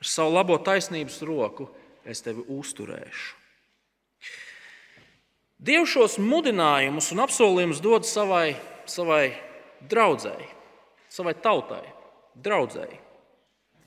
[0.00, 1.68] ar savu labo taisnības roku
[2.08, 3.36] es tevi uzturēšu.
[5.60, 8.54] Dievs šos mudinājumus un apsolījumus dod savai,
[8.88, 9.34] savai
[9.92, 10.48] draudzēji,
[11.12, 11.84] savai tautai,
[12.40, 12.96] draudzēji.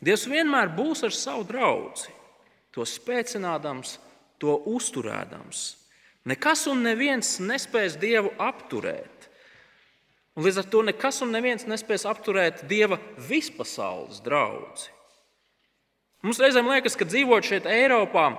[0.03, 2.11] Dievs vienmēr būs ar savu draugu,
[2.73, 3.97] to spēcinādams,
[4.37, 5.63] to uzturēdams.
[6.29, 9.27] Nekas un neviens nespēs Dievu apturēt.
[10.33, 14.87] Un līdz ar to nekas un neviens nespēs apturēt Dieva vispasaules draugu.
[16.23, 18.29] Mums reizēm liekas, ka dzīvojot šeit, Eiropā,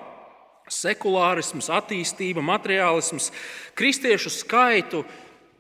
[0.73, 3.29] sekulārisms, attīstība, materiālisms,
[3.77, 5.03] kristiešu skaitu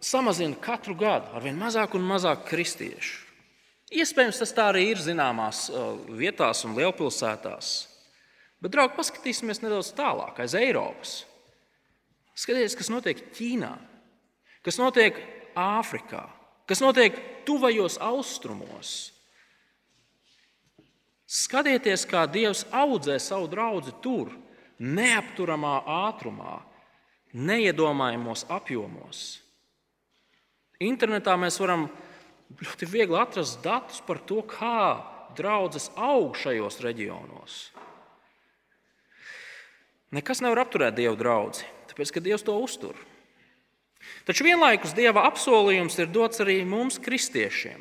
[0.01, 3.21] samazina katru gadu ar vien mazāk un mazāk kristiešu.
[3.95, 7.75] Iespējams, tas tā arī ir zināmās uh, vietās un lielpilsētās.
[8.65, 11.19] Bet, draugi, paskatīsimies nedaudz tālāk, aiz Eiropas.
[12.35, 13.73] Skatieties, kas notiek Ķīnā,
[14.67, 15.19] kas notiek
[15.55, 16.25] Āfrikā,
[16.67, 17.17] kas notiek
[17.47, 19.13] tuvajos austrumos.
[21.31, 24.33] Skatieties, kā Dievs audzē savu draugu tur,
[24.79, 26.59] neapturamā ātrumā,
[27.35, 29.23] neiedomājamos apjomos.
[30.83, 31.87] Internetā mēs varam
[32.61, 35.01] ļoti viegli atrast datus par to, kā
[35.39, 37.61] draudzes aug šajos reģionos.
[40.15, 41.65] Nekas nevar apturēt Dieva draugu,
[41.95, 42.99] tāpēc ka Dievs to uztur.
[44.29, 47.81] Taču vienlaikus Dieva apsolījums ir dots arī mums, kristiešiem,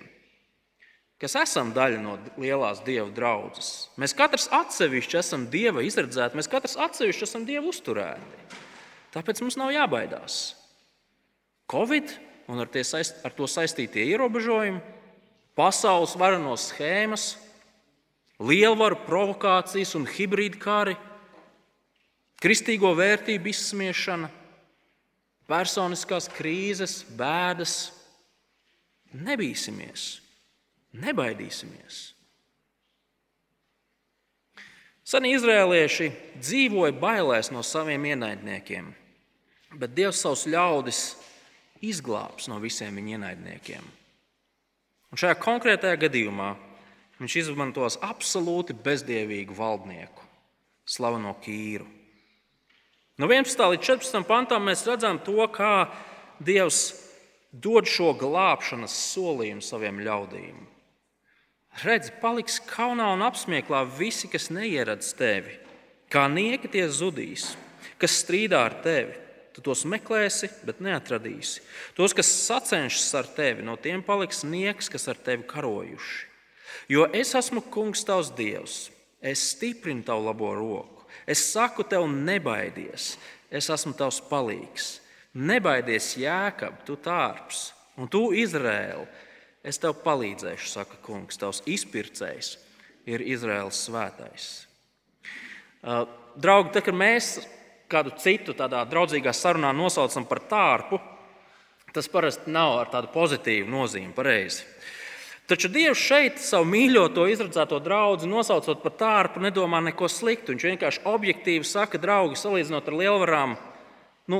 [1.19, 3.89] kas esam daļa no lielās Dieva draudzes.
[3.99, 8.61] Mēs katrs atsevišķi esam Dieva izredzēti, mēs katrs atsevišķi esam Dieva uzturēti.
[9.13, 10.55] Tāpēc mums nav jābaidās.
[11.69, 12.11] Covid
[12.51, 14.81] un ar, saist, ar to saistītie ierobežojumi,
[15.57, 17.33] pasaules vareno schēmas,
[18.43, 20.97] lielvaru provokācijas un hibrīda kari,
[22.43, 24.29] kristīgo vērtību izsmiešana,
[25.47, 27.77] personiskās krīzes, bēdas.
[29.13, 30.07] Nebīsimies,
[30.97, 32.01] nebaidīsimies.
[35.03, 36.07] Seni izrēlieši
[36.39, 38.87] dzīvoja bailēs no saviem ienaidniekiem,
[39.77, 41.01] bet Dievs savus ļaudis
[41.83, 43.89] izglābs no visiem viņa ienaidniekiem.
[45.13, 46.53] Un šajā konkrētajā gadījumā
[47.19, 50.25] viņš izmantos absolūti bezdievīgu valdnieku,
[50.89, 51.85] slaveno Kīru.
[53.21, 53.59] No 11.
[53.69, 54.23] līdz 14.
[54.25, 55.85] pantam mēs redzam to, kā
[56.41, 56.95] Dievs
[57.53, 60.63] dod šo glābšanas solījumu saviem ļaudīm.
[61.83, 65.59] Redz, paliks kaunā un apsmieklā visi, kas neieradz tevi,
[66.09, 67.51] kā nieki tie zudīs,
[68.01, 69.19] kas strīdā ar tevi.
[69.53, 71.61] Tu tos meklēsi, bet neatradīsi.
[71.93, 76.25] Tos, kas sacenšas ar tevi, no tiem paliks nieks, kas ar tevi karojuši.
[76.89, 78.87] Jo es esmu kungs, tavs dievs,
[79.21, 80.92] es stiprinu tavu labo roku.
[81.27, 83.13] Es saku tev, nebaidies,
[83.51, 84.97] es esmu tavs palīgs.
[85.33, 89.07] Nebaidies, Jēkab, tu tārps, un tu Izrēli.
[89.63, 92.57] Es tev palīdzēšu, saka kungs, tavs izpircējs
[93.07, 94.49] ir Izraels svētais.
[95.83, 96.03] Uh,
[96.35, 97.37] draugi, tad, kad mēs
[97.91, 100.99] kādu citu tādā draudzīgā sarunā nosaucam par tārpu,
[101.93, 104.11] tas parasti nav ar tādu pozitīvu nozīmi.
[104.15, 104.72] Pareizi.
[105.47, 110.53] Taču Dievs šeit savu mīļoto, izredzēto draugu nosaucot par tārpu, nedomā neko sliktu.
[110.53, 113.57] Viņš vienkārši objektīvi saka, draugi, salīdzinot ar lielvarām,
[114.31, 114.39] nu,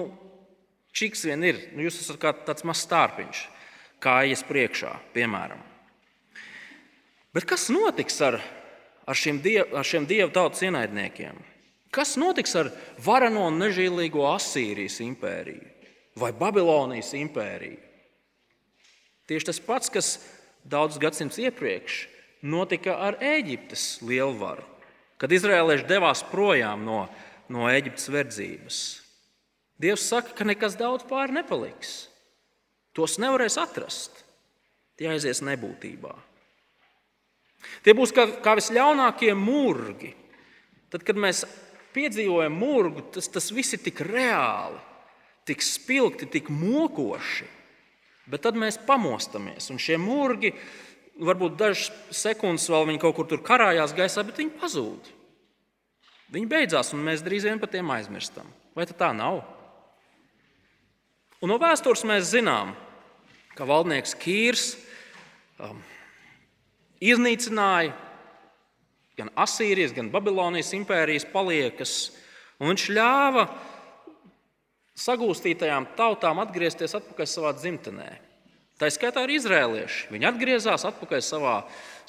[0.96, 1.60] čiks vien ir.
[1.76, 3.44] Nu, jūs esat kā tāds mazs stārpiņš,
[4.04, 5.60] kā ies priekšā, piemēram.
[7.36, 8.38] Bet kas notiks ar,
[9.10, 11.42] ar šiem, diev, ar šiem dievu tautas ienaidniekiem?
[11.94, 12.72] Kas notiks ar
[13.04, 15.68] varano un nežēlīgo Asīrijas impēriju
[16.22, 17.82] vai Babilonijas impēriju?
[19.30, 20.16] Tieši tas pats, kas
[20.64, 22.04] daudzus gadsimtus iepriekš
[22.44, 24.66] notika ar Eģiptes lielvaru,
[25.22, 27.06] kad izrēlieši devās projām no,
[27.52, 28.82] no Eģiptes verdzības.
[29.80, 32.08] Dievs saka, ka nekas daudz pāri nepaliks.
[32.94, 34.22] Tos nevarēs atrast.
[35.00, 36.14] Tie aizies nebūtībā.
[37.84, 40.12] Tie būs kā, kā visļaunākie mūrgi,
[40.94, 41.42] tad, kad mēs
[41.96, 44.78] piedzīvojam murgu, tas, tas viss ir tik reāli,
[45.48, 47.48] tik spilgti, tik mokoši.
[48.32, 50.54] Bet tad mēs pamostamies, un šie murgi,
[51.20, 55.10] varbūt dažas sekundes vēl viņi kaut kur tur karājās gaisā, bet viņi pazūd.
[56.34, 58.48] Viņi beidzās, un mēs drīz vien par tiem aizmirstam.
[58.74, 59.44] Vai tā nav?
[61.44, 62.72] Un no vēstures mēs zinām,
[63.54, 64.64] ka valdnieks Kīrs
[65.60, 65.82] um,
[67.04, 67.92] iznīcināja
[69.20, 72.14] gan Asīrijas, gan Babilonijas impērijas paliekas,
[72.58, 73.46] un viņš ļāva
[75.00, 78.12] sagūstītajām tautām atgriezties atpakaļ savā dzimtenē.
[78.82, 80.08] Tā skaitā arī izrēlieši.
[80.14, 81.58] Viņi atgriezās atpakaļ savā,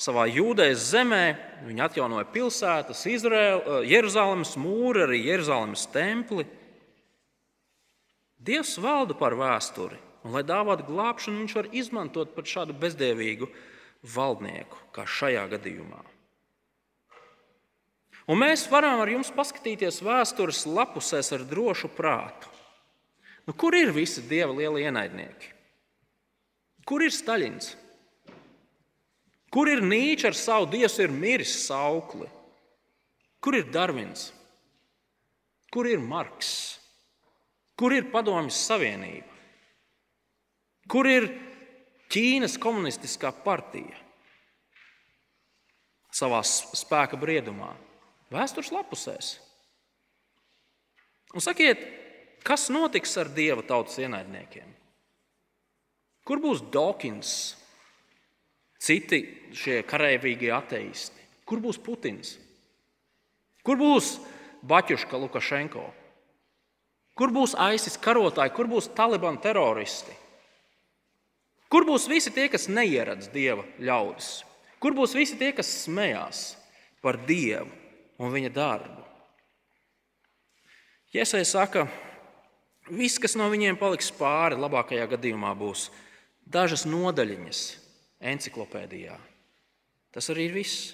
[0.01, 1.25] savā jūdejas zemē,
[1.69, 6.47] viņi atjaunoja pilsētas, Izraēl, Jeruzalemes mūri, arī Jeruzalemes templi.
[8.45, 13.49] Dievs valda par vēsturi, un, lai dāvātu glābšanu, viņš var izmantot pat šādu bezdievīgu
[14.17, 16.03] valdnieku, kā šajā gadījumā.
[18.25, 22.54] Un mēs varam ar jums paskatīties vēstures lapusēs ar drošu prātu.
[23.45, 25.51] Nu, kur ir visi dieva lielie ienaidnieki?
[26.89, 27.75] Kur ir Staļins?
[29.53, 32.27] Kur ir Nīčs ar savu Dievs ir miris saukli?
[33.45, 34.33] Kur ir Darvins?
[35.73, 36.81] Kur ir Marks?
[37.79, 39.31] Kur ir Padomjas Savienība?
[40.91, 41.29] Kur ir
[42.13, 43.97] Ķīnas komunistiskā partija?
[46.15, 47.73] Savā spēka briedumā,
[48.31, 49.33] vēstures lapusēs.
[51.35, 51.81] Un sakiet,
[52.45, 54.71] kas notiks ar dieva tautas ienaidniekiem?
[56.25, 57.33] Kur būs Dawkins,
[58.81, 59.21] citi
[59.57, 61.21] šie karavīgie ateisti?
[61.45, 62.39] Kur būs Putins?
[63.65, 64.17] Kur būs
[64.65, 65.85] Baķuška Lukašenko?
[67.15, 70.17] Kur būs ISIS karotāji, kur būs Taliban teroristi?
[71.71, 74.43] Kur būs visi tie, kas neieradz dieva ļaudis?
[74.83, 76.43] Kur būs visi tie, kas smējās
[77.05, 77.71] par dievu
[78.21, 79.05] un viņa darbu?
[81.15, 81.87] Iesai saka,
[82.91, 85.89] viss, kas no viņiem paliks pāri, labākajā gadījumā būs
[86.45, 87.63] dažas nodaļiņas
[88.35, 89.17] encyklopēdijā.
[90.15, 90.93] Tas arī ir viss.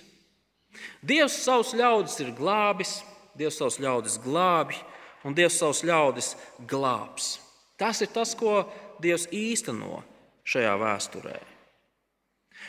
[1.02, 3.00] Dievs savus ļaudis ir glābis,
[3.38, 4.78] Dievs savus ļaudis glābi,
[5.24, 6.34] un Dievs savus ļaudis
[6.68, 7.38] glābs.
[7.80, 8.64] Tas ir tas, ko
[9.00, 10.02] Dievs īsteno
[10.44, 11.38] šajā vēsturē.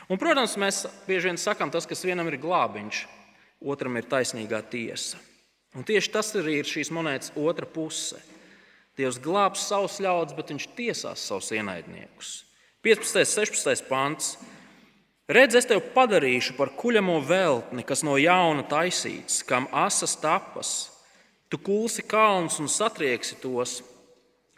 [0.08, 3.02] Un, protams, mēs bieži vien sakām, tas, kas vienam ir glābiņš,
[3.62, 5.20] otram ir taisnīgā tiesa.
[5.76, 8.20] Un tieši tas arī ir šīs monētas otra puse.
[9.02, 12.32] Dievs glābs savus ļaudis, bet viņš tiesās savus ienaidniekus.
[12.86, 13.26] 15.
[13.26, 13.86] un 16.
[13.90, 14.32] pants.
[15.32, 20.92] Redz, es tevi padarīšu par kuļamo veltni, kas no jauna taisīts, kam asas tapas,
[21.52, 23.84] Tu kulsi kalnus un satrieksi tos,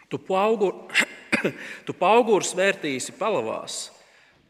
[0.10, 0.86] tu pauguru,
[1.90, 3.88] tu pauguru svērtīsi palavās,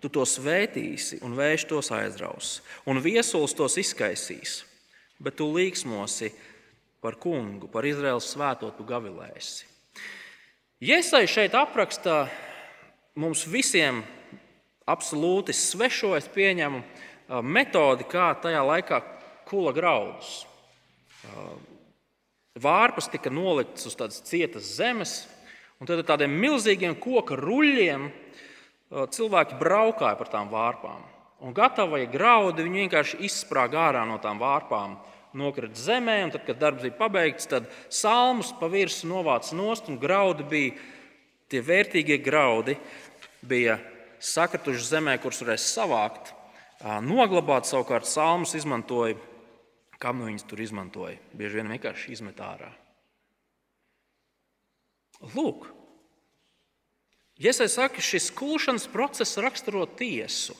[0.03, 4.57] tu tos vētīsi un vējš tos aizraus, un viesulis tos izkaisīs,
[5.23, 6.33] bet tu līksmosi
[6.99, 9.71] par kungu, par Izraels svēto tu gavilēsi.
[10.83, 12.25] Iesai šeit apraksta
[13.15, 14.01] mums visiem
[14.83, 16.81] absolūti svešo, es pieņemu,
[17.47, 18.97] metodi, kā tajā laikā
[19.47, 20.41] kula graudus.
[22.59, 25.13] Vārpas tika noliktas uz tādas cietas zemes,
[25.79, 28.09] un tad ar tādiem milzīgiem koku ruļļiem
[28.91, 30.99] cilvēki braukāja par tām vārpām.
[31.47, 34.99] Un gatavie graudi viņi vienkārši izsprāga ārā no tām vārpām,
[35.37, 39.99] nokrita zemē, un tad, kad darbs bija pabeigts, tad salmus pa virsmu novāca nost, un
[40.01, 40.77] graudi bija
[41.51, 42.77] tie vērtīgie graudi,
[43.41, 43.77] bija
[44.23, 46.33] sakrituši zemē, kurus varēs savākt,
[47.03, 47.67] noglabāt.
[47.69, 49.17] Savukārt salmus izmantoja
[50.03, 51.15] Kam nu viņas tur izmantoja?
[51.31, 52.73] Bieži vien vienkārši izmet ārā.
[55.31, 55.69] Lūk,
[57.43, 60.53] Iesai saka, šis kulšanas process raksturo tiesu,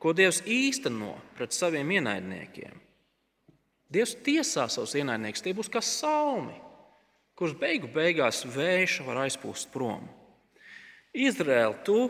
[0.00, 2.78] ko Dievs īsteno pret saviem ienaidniekiem.
[3.94, 6.56] Dievs tiesā savus ienaidniekus, tie būs kā salmi,
[7.38, 10.08] kurus beigu beigās vējš var aizpūst prom.
[11.14, 12.08] Izraēl, tu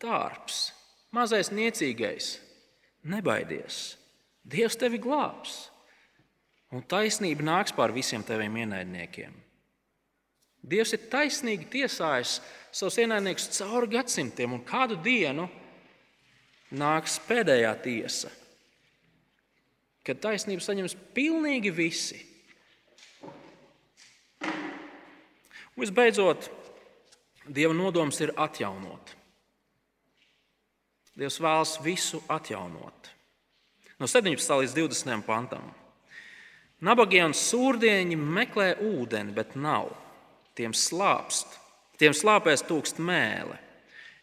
[0.00, 0.70] tārps,
[1.12, 2.38] mazais niecīgais,
[3.04, 3.98] nebaidies!
[4.42, 5.68] Dievs tevi glābs,
[6.74, 9.36] un taisnība nāks pār visiem taviem ienaidniekiem.
[10.62, 12.36] Dievs ir taisnīgi tiesājis
[12.74, 15.48] savus ienaidniekus cauri gadsimtiem, un kādu dienu
[16.74, 18.30] nāks pēdējā tiesa,
[20.06, 22.20] kad taisnību saņems pilnīgi visi.
[25.72, 26.50] Un visbeidzot,
[27.42, 29.16] Dieva nodoms ir atjaunot.
[31.18, 33.10] Dievs vēlas visu atjaunot
[34.02, 34.34] no 17.
[34.58, 35.22] līdz 20.
[35.22, 35.68] pantam.
[36.82, 39.92] Nabagie un sūrdieņi meklē ūdeni, bet nav.
[40.58, 41.54] Tiem slāpst,
[42.02, 43.54] tiem slāpēs tūkst mēle.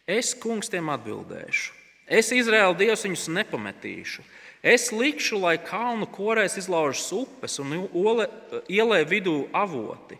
[0.03, 1.78] Es, kungs, tiem atbildēšu.
[2.09, 4.23] Es, Izraēla Dievs, viņus nepametīšu.
[4.65, 8.25] Es likšu, lai kalnu korēs izlaužas upes un ole,
[8.67, 10.17] ielē vidū avoti.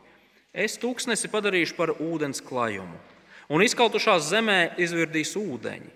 [0.54, 2.96] Es tūkstnesi padarīšu par ūdens klajumu,
[3.50, 5.92] un izkautušās zemē izvirdīs ūdeņi.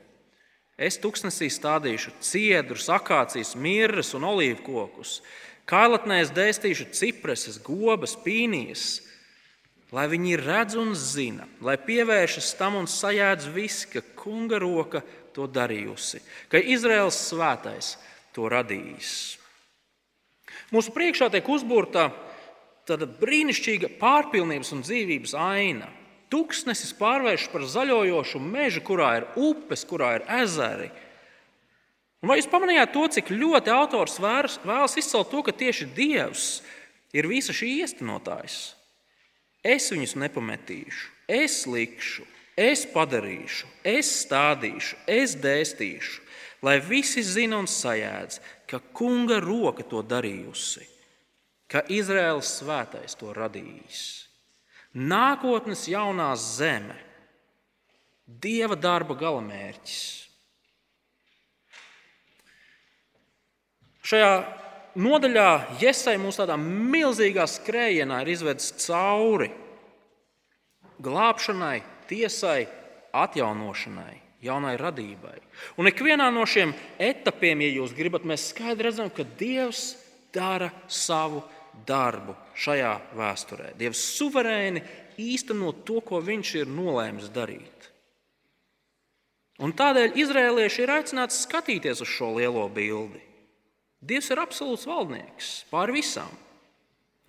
[0.74, 5.20] Es tūkstnesī stādīšu ciedrus, akācijas, mirras un olīvu kokus.
[5.70, 9.04] Kailatnēs dēstīšu cipreses, gobas, pīnijas,
[9.94, 15.04] lai viņi redz un zina, lai pievēršas tam un sajēdz visi, ka kunga roka
[15.36, 17.96] to darījusi, ka Izraels svētais
[18.36, 19.14] to radījis.
[20.74, 22.08] Mūsu priekšā tiek uzbūrta
[22.88, 25.90] tāda brīnišķīga pārpilnības un dzīvības aina.
[26.34, 30.90] Tuksnesis pārvēršas par zaļojošu mežu, kurā ir upes, kurā ir ezeri.
[32.24, 36.48] Un vai jūs pamanījāt to, cik ļoti autors vēlas izcelt to, ka tieši Dievs
[37.14, 38.62] ir visa šī iestenotājs?
[39.64, 42.26] Es viņus nepametīšu, es likšu,
[42.60, 46.20] Es padarīšu, es stādīšu, es dēstīšu,
[46.62, 48.40] lai visi zina un sajēdz,
[48.70, 50.86] ka kunga roka to darījusi,
[51.66, 54.04] ka Izraels svētais to radījis.
[54.94, 56.96] Nākotnes jaunā zeme,
[58.28, 60.04] dieva darba galamērķis.
[64.04, 64.34] Šajā
[65.00, 65.50] nodaļā
[65.82, 69.50] Iesai mums tādā milzīgā skrējienā ir izvedis cauri
[71.04, 72.68] glābšanai, tiesai,
[73.14, 75.38] atjaunošanai, jaunai radībai.
[75.78, 79.94] Un ikvienā no šiem etapiem, ja jūs gribat, mēs skaidri redzam, ka Dievs
[80.34, 81.44] dara savu
[81.88, 83.74] darbu šajā vēsturē.
[83.78, 84.84] Dievs suverēni
[85.22, 87.90] īsteno to, ko viņš ir nolēmis darīt.
[89.62, 93.22] Un tādēļ izrēlieši ir aicināti skatīties uz šo lielo bildi.
[94.04, 96.32] Dievs ir absolūts valdnieks pār visām.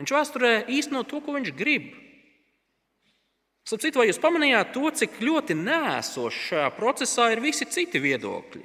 [0.00, 1.92] Viņš vēsturē īsteno to, ko viņš grib.
[3.64, 8.60] Citu, vai jūs pamanījāt to, cik ļoti nēsoši šajā procesā ir visi citi viedokļi,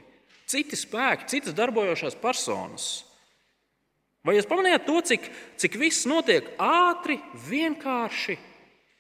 [0.50, 2.90] citi spēki, citas darbojošās personas?
[4.28, 7.16] Vai jūs pamanījāt to, cik, cik viss notiek ātri,
[7.48, 8.36] vienkārši,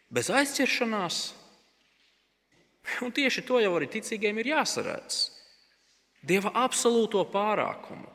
[0.07, 1.19] bez aizķeršanās?
[3.03, 5.21] Un tieši to jau arī ticīgiem ir jāsaredz.
[6.23, 8.07] Dieva absolūto pārākumu.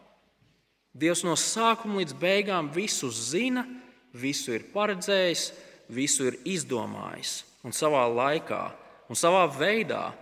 [0.97, 3.69] Dievs no sākuma līdz beigām visu zina,
[4.17, 5.51] visu ir paredzējis,
[5.93, 8.63] visu ir izdomājis un savā laikā
[9.09, 10.13] un savā veidā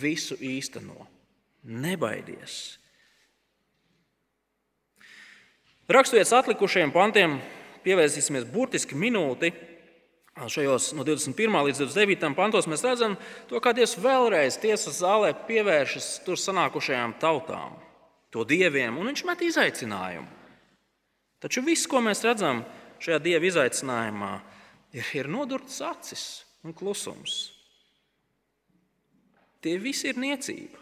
[0.00, 1.06] visu īsteno.
[1.62, 2.78] Nebaidies!
[5.92, 7.36] Raksturietas atlikušajiem pantiem
[7.84, 9.50] pievērsīsimies burtiski minūti.
[10.32, 11.58] Šajos no 21.
[11.66, 12.30] līdz 29.
[12.38, 13.18] pantos mēs redzam,
[13.50, 17.74] to, kā Dievs vēlreiz tiesas zālē pievēršas tur sanākušajām tautām,
[18.32, 20.30] to dieviem, un viņš met izaicinājumu.
[21.42, 22.62] Taču viss, ko mēs redzam
[23.02, 24.32] šajā dieva izaicinājumā,
[24.96, 26.24] ir, ir nodurtas acis
[26.62, 27.50] un klusums.
[29.62, 30.78] Tie visi ir niecība.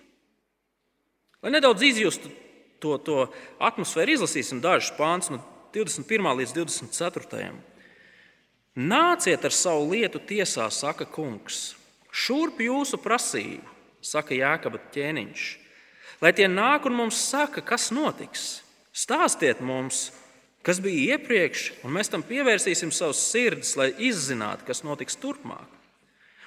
[1.41, 2.31] Lai nedaudz izjustu
[2.81, 3.17] to, to
[3.61, 5.41] atmosfēru, izlasīsim dažus pāns no
[5.75, 6.31] 21.
[6.41, 7.53] līdz 24.
[8.81, 11.75] Nāciet ar savu lietu tiesā, saka kungs.
[12.11, 13.67] Šurp jūsu prasību,
[14.03, 15.49] saka Jēkabas ķēniņš.
[16.21, 18.61] Lai tie nāk un mums saka, kas notiks.
[18.93, 20.11] Stāstiet mums,
[20.67, 25.79] kas bija iepriekš, un mēs tam pievērsīsim savus sirdis, lai izzinātu, kas notiks turpmāk.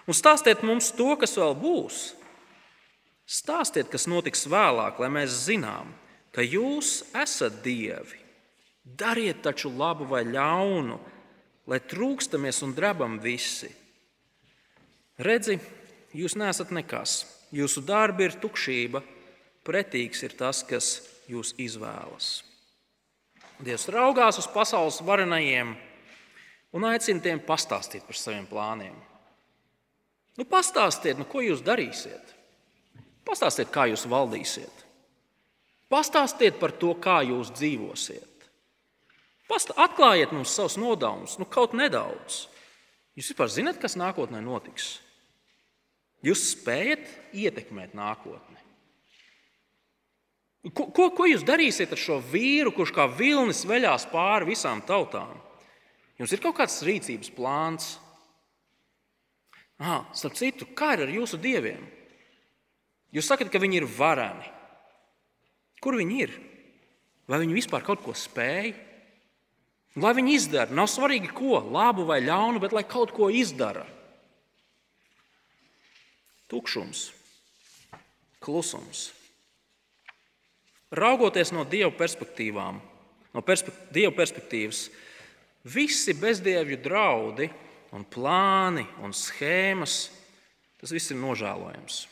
[0.08, 2.02] Un stāstiet mums to, kas vēl būs.
[3.24, 5.94] Stāstiet, kas notiks vēlāk, lai mēs zinām,
[6.36, 8.20] ka jūs esat dievi.
[8.84, 11.00] Dariet taču labu vai ļaunu,
[11.72, 13.72] lai trūkstamies un drebam visi.
[15.24, 15.56] Redzi,
[16.12, 17.22] jūs neesat nekas.
[17.54, 19.04] Jūsu darbi ir tukšība,
[19.64, 20.98] pretīgs ir tas, kas
[21.32, 22.42] jūs izvēlas.
[23.64, 25.74] Dievs raugās uz pasaules varenajiem
[26.74, 28.96] un aicina tiem pastāstīt par saviem plāniem.
[30.38, 32.34] Nu, pastāstiet, nu, ko jūs darīsiet.
[33.24, 34.84] Pastāstiet, kā jūs valdīsiet.
[35.94, 38.48] Pastāstiet par to, kā jūs dzīvosiet.
[39.50, 42.48] Pastā, atklājiet mums savus nodevumus, nu, kaut nedaudz.
[43.14, 44.96] Jūs vispār zināt, kas nākotnē notiks?
[46.26, 48.53] Jūs spējat ietekmēt nākotni.
[50.72, 55.34] Ko, ko, ko jūs darīsiet ar šo vīru, kurš kā vilnis veļās pāri visām tautām?
[56.16, 57.90] Jums ir kaut kāds rīcības plāns.
[59.84, 61.82] Ah, starp citu, kā ir ar jūsu dieviem?
[63.14, 64.48] Jūs sakat, ka viņi ir vareni.
[65.84, 66.38] Kur viņi ir?
[67.28, 68.72] Vai viņi vispār kaut ko spēj?
[70.00, 73.84] Lai viņi izdara, nav svarīgi, ko, labu vai ļaunu, bet lai kaut ko izdara.
[76.50, 77.10] Tukšums,
[78.42, 79.12] klusums.
[80.94, 82.78] Raugoties no Dieva perspektīvām,
[83.34, 84.86] no perspekt Dieva perspektīvas,
[85.66, 87.50] visi bezdievju draudi
[87.94, 90.08] un plāni un schēmas,
[90.82, 92.04] tas viss ir nožēlojams.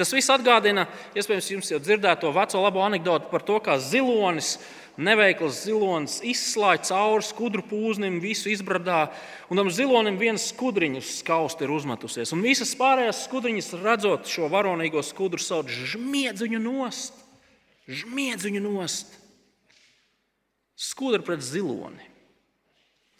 [0.00, 4.54] Tas viss atgādina, iespējams, jums jau dzirdēto veco labo anekdoti par to, kā zilonis,
[4.96, 9.10] neveikls zilonis izslāņ cauri skudru pūznim, visu izbradā,
[9.52, 12.32] un tam zilonim viens skudriņš skausti ir uzmetusies.
[12.32, 17.20] Un visas pārējās skudriņas, redzot šo varonīgo skudru, sauc žmiedz viņu nost,
[17.90, 19.16] žmiedz viņu nost.
[20.80, 22.06] Skudra pret ziloni.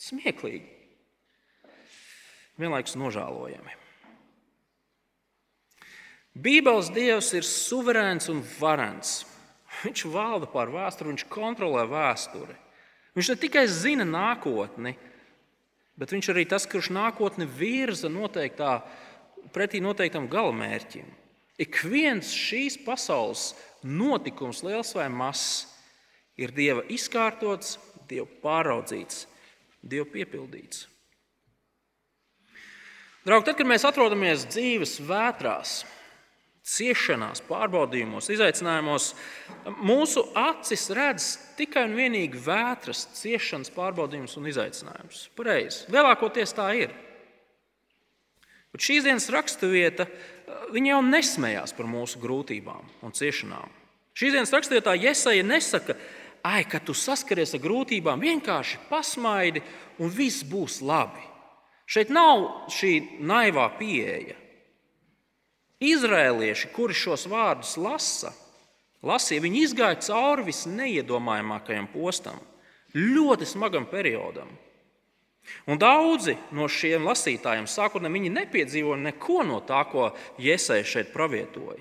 [0.00, 0.64] Smieklīgi.
[2.60, 3.76] Vienlaikus nožēlojami.
[6.40, 9.24] Bībeles Dievs ir suverēns un varants.
[9.82, 12.56] Viņš valda pār vēsturi, viņš kontrolē vēsturi.
[13.16, 14.94] Viņš ne tikai zina nākotni,
[15.98, 18.78] bet viņš arī tas, kurš nākotni virza noteiktā,
[19.54, 21.08] pretī noteiktam galamērķim.
[21.60, 23.50] Ik viens šīs pasaules
[23.82, 25.68] notikums, liels vai mazs,
[26.40, 27.78] ir Dieva izkārtots,
[28.10, 29.26] Dieva pāraudzīts,
[29.80, 30.86] Dieva piepildīts.
[33.20, 35.82] Draugi, tad, kad mēs atrodamies dzīves vētrās,
[36.70, 39.10] ciešanās, pārbaudījumos, izaicinājumos,
[39.84, 41.28] mūsu acis redz
[41.58, 45.24] tikai un vienīgi vētras, ciešanas, pārbaudījumus un izaicinājumus.
[45.36, 45.86] Pareizi.
[45.92, 46.94] Lielākoties tā ir.
[48.70, 50.06] Bet šīs dienas raksturvieta
[50.74, 53.70] jau nesmējās par mūsu grūtībām un ciešanām.
[54.16, 55.96] Šīs dienas raksturvietā Iesaija nesaka,
[56.44, 59.62] ai, ka tu saskaries ar grūtībām, vienkārši pasmaidi
[60.00, 61.22] un viss būs labi.
[61.90, 64.36] Šeit nav šī naivā pieeja.
[65.80, 68.34] Izrēlieši, kuri šos vārdus lasa,
[69.02, 72.36] lasīja, viņi izgāja cauri visneiedomājamākajam postam,
[72.94, 74.50] ļoti smagam periodam.
[75.70, 81.80] Un daudzi no šiem lasītājiem sākotnēji viņi nepiedzīvoja neko no tā, ko Iesai šeit pravietoja.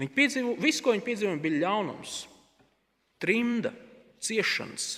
[0.00, 2.14] Viņi piedzīvo, visu, ko viņi piedzīvoja, bija ļaunums,
[3.20, 3.74] trimda,
[4.24, 4.94] ciešanas,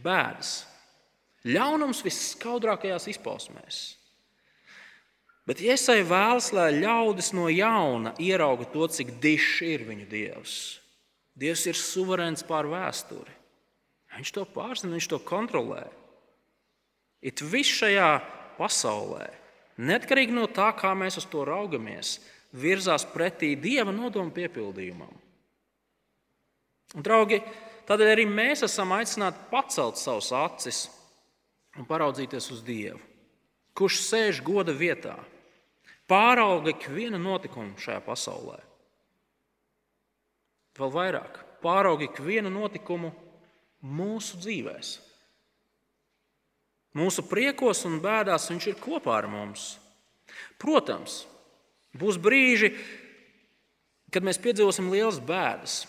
[0.00, 0.54] bēdas.
[1.46, 3.82] Ļaunums viskaudrākajās izpausmēs.
[5.46, 10.56] Bet Iesai vēlas, lai ļaudis no jauna ierauga to, cik dišs ir viņu dievs.
[11.38, 13.34] Dievs ir suverēns pār vēsturi.
[14.16, 15.84] Viņš to pārzina, viņš to kontrolē.
[17.26, 18.10] It viss šajā
[18.56, 19.26] pasaulē,
[19.82, 22.20] neatkarīgi no tā, kā mēs uz to raugamies,
[22.54, 25.10] virzās pretī dieva nodomu piepildījumam.
[26.94, 27.40] Un, draugi,
[27.88, 30.84] tādēļ arī mēs esam aicināti pacelt savus acis
[31.76, 33.00] un paraudzīties uz Dievu,
[33.76, 35.16] kurš sēž goda vietā
[36.08, 38.60] pārauga ikvienu notikumu šajā pasaulē.
[40.76, 43.10] Vēl vairāk, pārauga ikvienu notikumu
[43.82, 45.05] mūsu dzīvēm.
[46.96, 49.74] Mūsu priekos un bēdās viņš ir kopā ar mums.
[50.60, 51.24] Protams,
[51.96, 52.72] būs brīži,
[54.12, 55.82] kad mēs piedzīvosim lielas bēdas,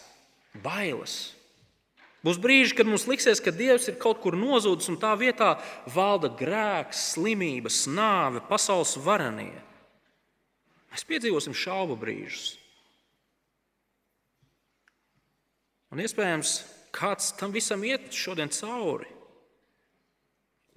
[0.64, 1.18] bailes.
[2.26, 5.54] Būs brīži, kad mums liksies, ka Dievs ir kaut kur nozudis un tā vietā
[5.94, 9.54] valda grēks, slimības, nāve, pasaules varenie.
[10.92, 12.58] Mēs piedzīvosim šaubu brīžus.
[15.94, 16.58] Un iespējams,
[16.92, 19.08] kāds tam visam iet šodien cauri.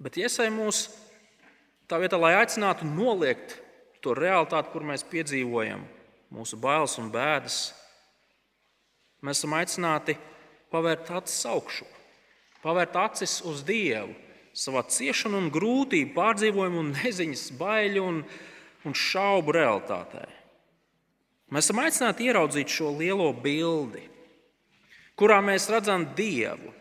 [0.01, 0.85] Bet iesaistīt mūs
[1.89, 3.57] tā vietā, lai aicinātu noliegt
[4.01, 5.83] to realitāti, kur mēs piedzīvojam,
[6.33, 7.59] mūsu bailes un bēdas,
[9.21, 10.17] mēs esam aicināti
[10.73, 11.85] pavērt acis augšu,
[12.63, 14.15] pavērt acis uz Dievu,
[14.57, 18.23] savā ciešanu un grūtību, pārdzīvojumu un neziņas, baiļu un
[18.87, 20.25] un šaubu realitātē.
[21.51, 24.05] Mēs esam aicināti ieraudzīt šo lielo bildi,
[25.19, 26.71] kurā mēs redzam Dievu,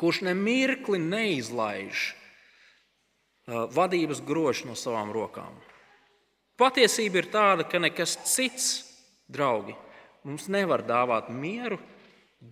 [0.00, 2.08] kurš nemirkli neizlaiž
[3.46, 5.54] vadības grožu no savām rokām.
[6.58, 8.68] Patiesība ir tāda, ka nekas cits,
[9.32, 9.74] draugi,
[10.22, 11.80] mums nevar dāvāt mieru,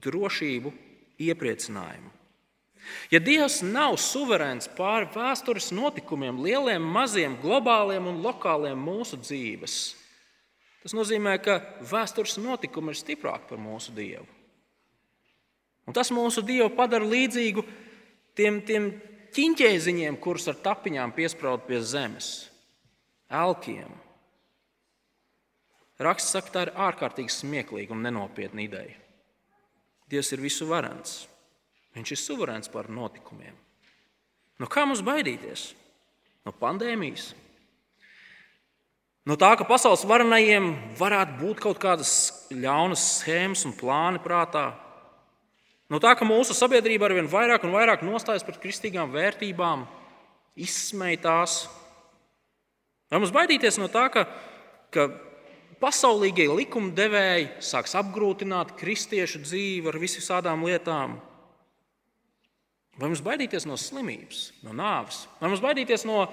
[0.03, 0.72] drošību,
[1.20, 2.11] iepriecinājumu.
[3.12, 9.76] Ja Dievs nav suverēns pāri vēstures notikumiem, lieliem, maziem, globāliem un lokāliem mūsu dzīves,
[10.80, 11.59] tas nozīmē, ka
[11.91, 14.24] vēstures notikumi ir stiprāki par mūsu Dievu.
[15.86, 17.66] Un tas mūsu Dievu padara līdzīgu
[18.38, 18.91] tiem, tiem
[19.37, 22.31] ķīņķēziņiem, kurus ar tapiņām piesprāst pie zemes,
[23.31, 23.93] elkiem.
[26.01, 28.97] Raksts saka, tā ir ārkārtīgi smieklīga un nenopietna ideja.
[30.11, 31.26] Dievs ir visu varants.
[31.95, 33.55] Viņš ir suverēns par notikumiem.
[34.61, 35.70] No kā mums baidīties?
[36.47, 37.31] No pandēmijas.
[39.28, 42.12] No tā, ka pasaules varenajiem varētu būt kaut kādas
[42.49, 44.70] ļaunas schēmas un plāni prātā.
[45.91, 49.82] No tā, ka mūsu sabiedrība arvien vairāk un vairāk nostājas pret kristīgām vērtībām,
[50.55, 51.64] izsmej tās.
[53.11, 54.22] Vai mums baidīties no tā, ka,
[54.95, 55.09] ka
[55.82, 61.18] pasaulīgie likumdevēji sāks apgrūtināt kristiešu dzīvi ar visām lietām?
[63.01, 65.24] Vai mums baidīties no slimības, no nāves?
[65.41, 66.26] Vai mums baidīties no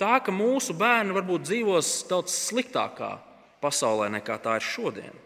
[0.00, 3.12] tā, ka mūsu bērni varbūt dzīvos daudz sliktākā
[3.62, 5.25] pasaulē, nekā tā ir šodien?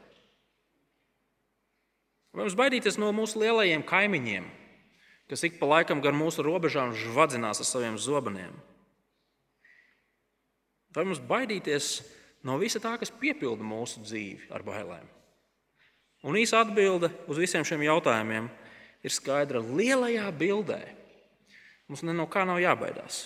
[2.31, 4.45] Vai mums baidīties no mūsu lielajiem kaimiņiem,
[5.31, 8.53] kas ik pa laikam gar mūsu robežām žvadzinās ar saviem zobeniem?
[10.95, 12.01] Vai mums baidīties
[12.47, 15.07] no visa tā, kas piepilda mūsu dzīvi ar bailēm?
[16.26, 18.51] Un īsa atbilde uz visiem šiem jautājumiem
[19.03, 20.81] ir skaidra lielajā bildē.
[21.89, 23.24] Mums no kā nav jābaidās.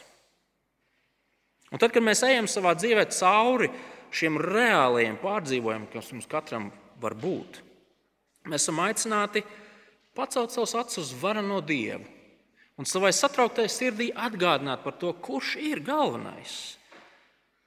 [1.74, 3.68] Un tad, kad mēs ejam savā dzīvē cauri
[4.14, 6.68] šiem reālajiem pārdzīvojumiem, kas mums katram
[7.02, 7.59] var būt,
[8.49, 9.45] mēs esam aicināti
[10.14, 12.14] pacelt savus acis uz varano Dievu
[12.78, 16.76] un savai satrauktai sirdī atgādināt par to, kurš ir galvenais,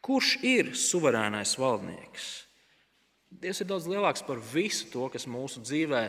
[0.03, 2.27] kurš ir suverēnais valdnieks.
[3.27, 6.03] Dievs ir daudz lielāks par visu to, kas mūsu dzīvē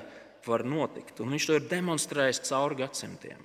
[0.46, 3.40] var notikt, un Viņš to ir demonstrējis cauri gadsimtiem.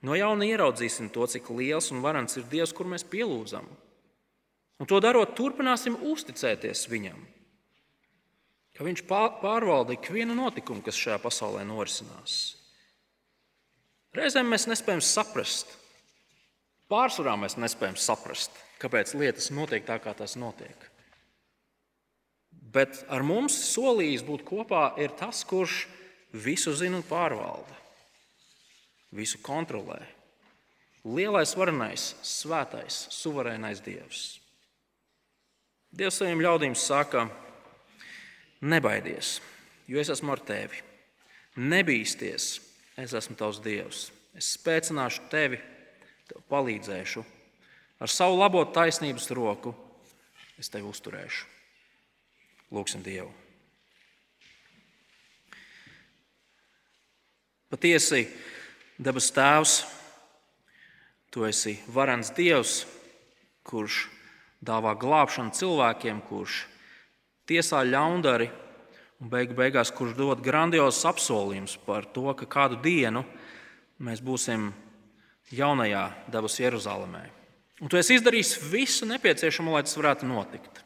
[0.00, 3.66] No jauna ieraudzīsim to, cik liels un varants ir Dievs, kur mēs pielūdzam.
[4.80, 7.20] Un to darot, turpināsim uzticēties Viņam.
[8.80, 12.36] Ka Viņš pārvalda ikvienu notikumu, kas šajā pasaulē norisinās.
[14.16, 15.74] Reizēm mēs nespējam saprast,
[16.88, 20.86] pārsvarā mēs nespējam saprast, kāpēc lietas notiek tā, kā tās notiek.
[22.72, 25.82] Bet ar mums solījis būt kopā ir tas, kurš
[26.32, 27.76] visu zina un pārvalda
[29.12, 30.00] visu kontrolē.
[31.04, 34.24] Lielais, varenais, svētais, suverēnais Dievs.
[35.92, 37.28] Dievs saviem ļaudīm saka,
[38.60, 39.38] nebaidies,
[39.88, 40.80] jo es esmu ar tevi.
[41.60, 42.48] Nebīsties,
[43.00, 44.08] es esmu tavs Dievs.
[44.36, 45.58] Es spēcināšu tevi,
[46.30, 47.24] tev palīdzēšu.
[48.00, 49.74] Ar savu labo taisnības roku
[50.60, 51.46] es tevi uzturēšu.
[52.70, 53.32] Lūksim Dievu.
[57.70, 58.24] Patiesi,
[58.98, 59.74] Dabas Tēvs,
[61.30, 62.80] Tu esi varens Dievs,
[63.62, 64.08] kurš
[64.66, 66.64] dāvā glābšanu cilvēkiem, kurš
[67.50, 68.48] tiesā ļaundari
[69.20, 73.24] un beigu beigās kurš dod grandiozus apsolījumus par to, ka kādu dienu
[74.00, 74.70] mēs būsim
[75.52, 77.26] jaunajā dabas Jeruzalemē.
[77.80, 80.82] Un tu esi izdarījis visu nepieciešamo, lai tas varētu notikt.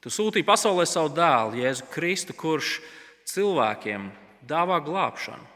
[0.00, 2.78] Tu sūtīji pasaulē savu dēlu, Jēzu Kristu, kurš
[3.28, 4.08] cilvēkiem
[4.48, 5.48] dāvā glābšanu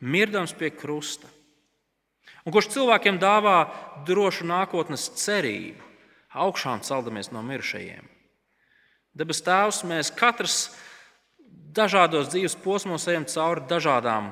[0.00, 1.28] mirdams pie krusta,
[2.44, 3.58] un kurš cilvēkiem dāvā
[4.08, 5.84] drošu nākotnes cerību,
[6.32, 8.06] augšām celdamies no mirušajiem.
[9.16, 10.58] Debes Tēvs, mēs katrs
[11.74, 14.30] dažādos dzīves posmos ejam cauri dažādām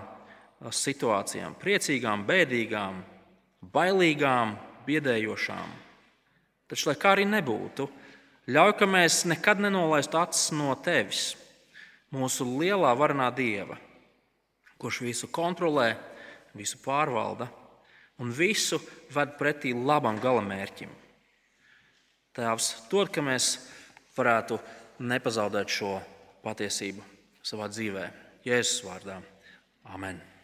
[0.74, 3.02] situācijām, priecīgām, bēdīgām,
[3.74, 4.54] bailīgām,
[4.86, 5.74] biedējošām.
[6.68, 7.88] Taču, lai kā arī nebūtu,
[8.50, 11.34] ļauj, ka mēs nekad nenolaistu acis no tevis,
[12.14, 13.78] mūsu lielā varenā dieva
[14.78, 15.92] kurš visu kontrolē,
[16.54, 17.48] visu pārvalda
[18.22, 18.78] un visu
[19.14, 20.90] ved pretī labam galamērķim.
[22.38, 23.56] Tēvs, dod, ka mēs
[24.18, 24.58] varētu
[25.08, 25.94] nepazaudēt šo
[26.44, 27.04] patiesību
[27.46, 28.08] savā dzīvē.
[28.48, 29.20] Jēzus vārdā.
[29.94, 30.38] Amen!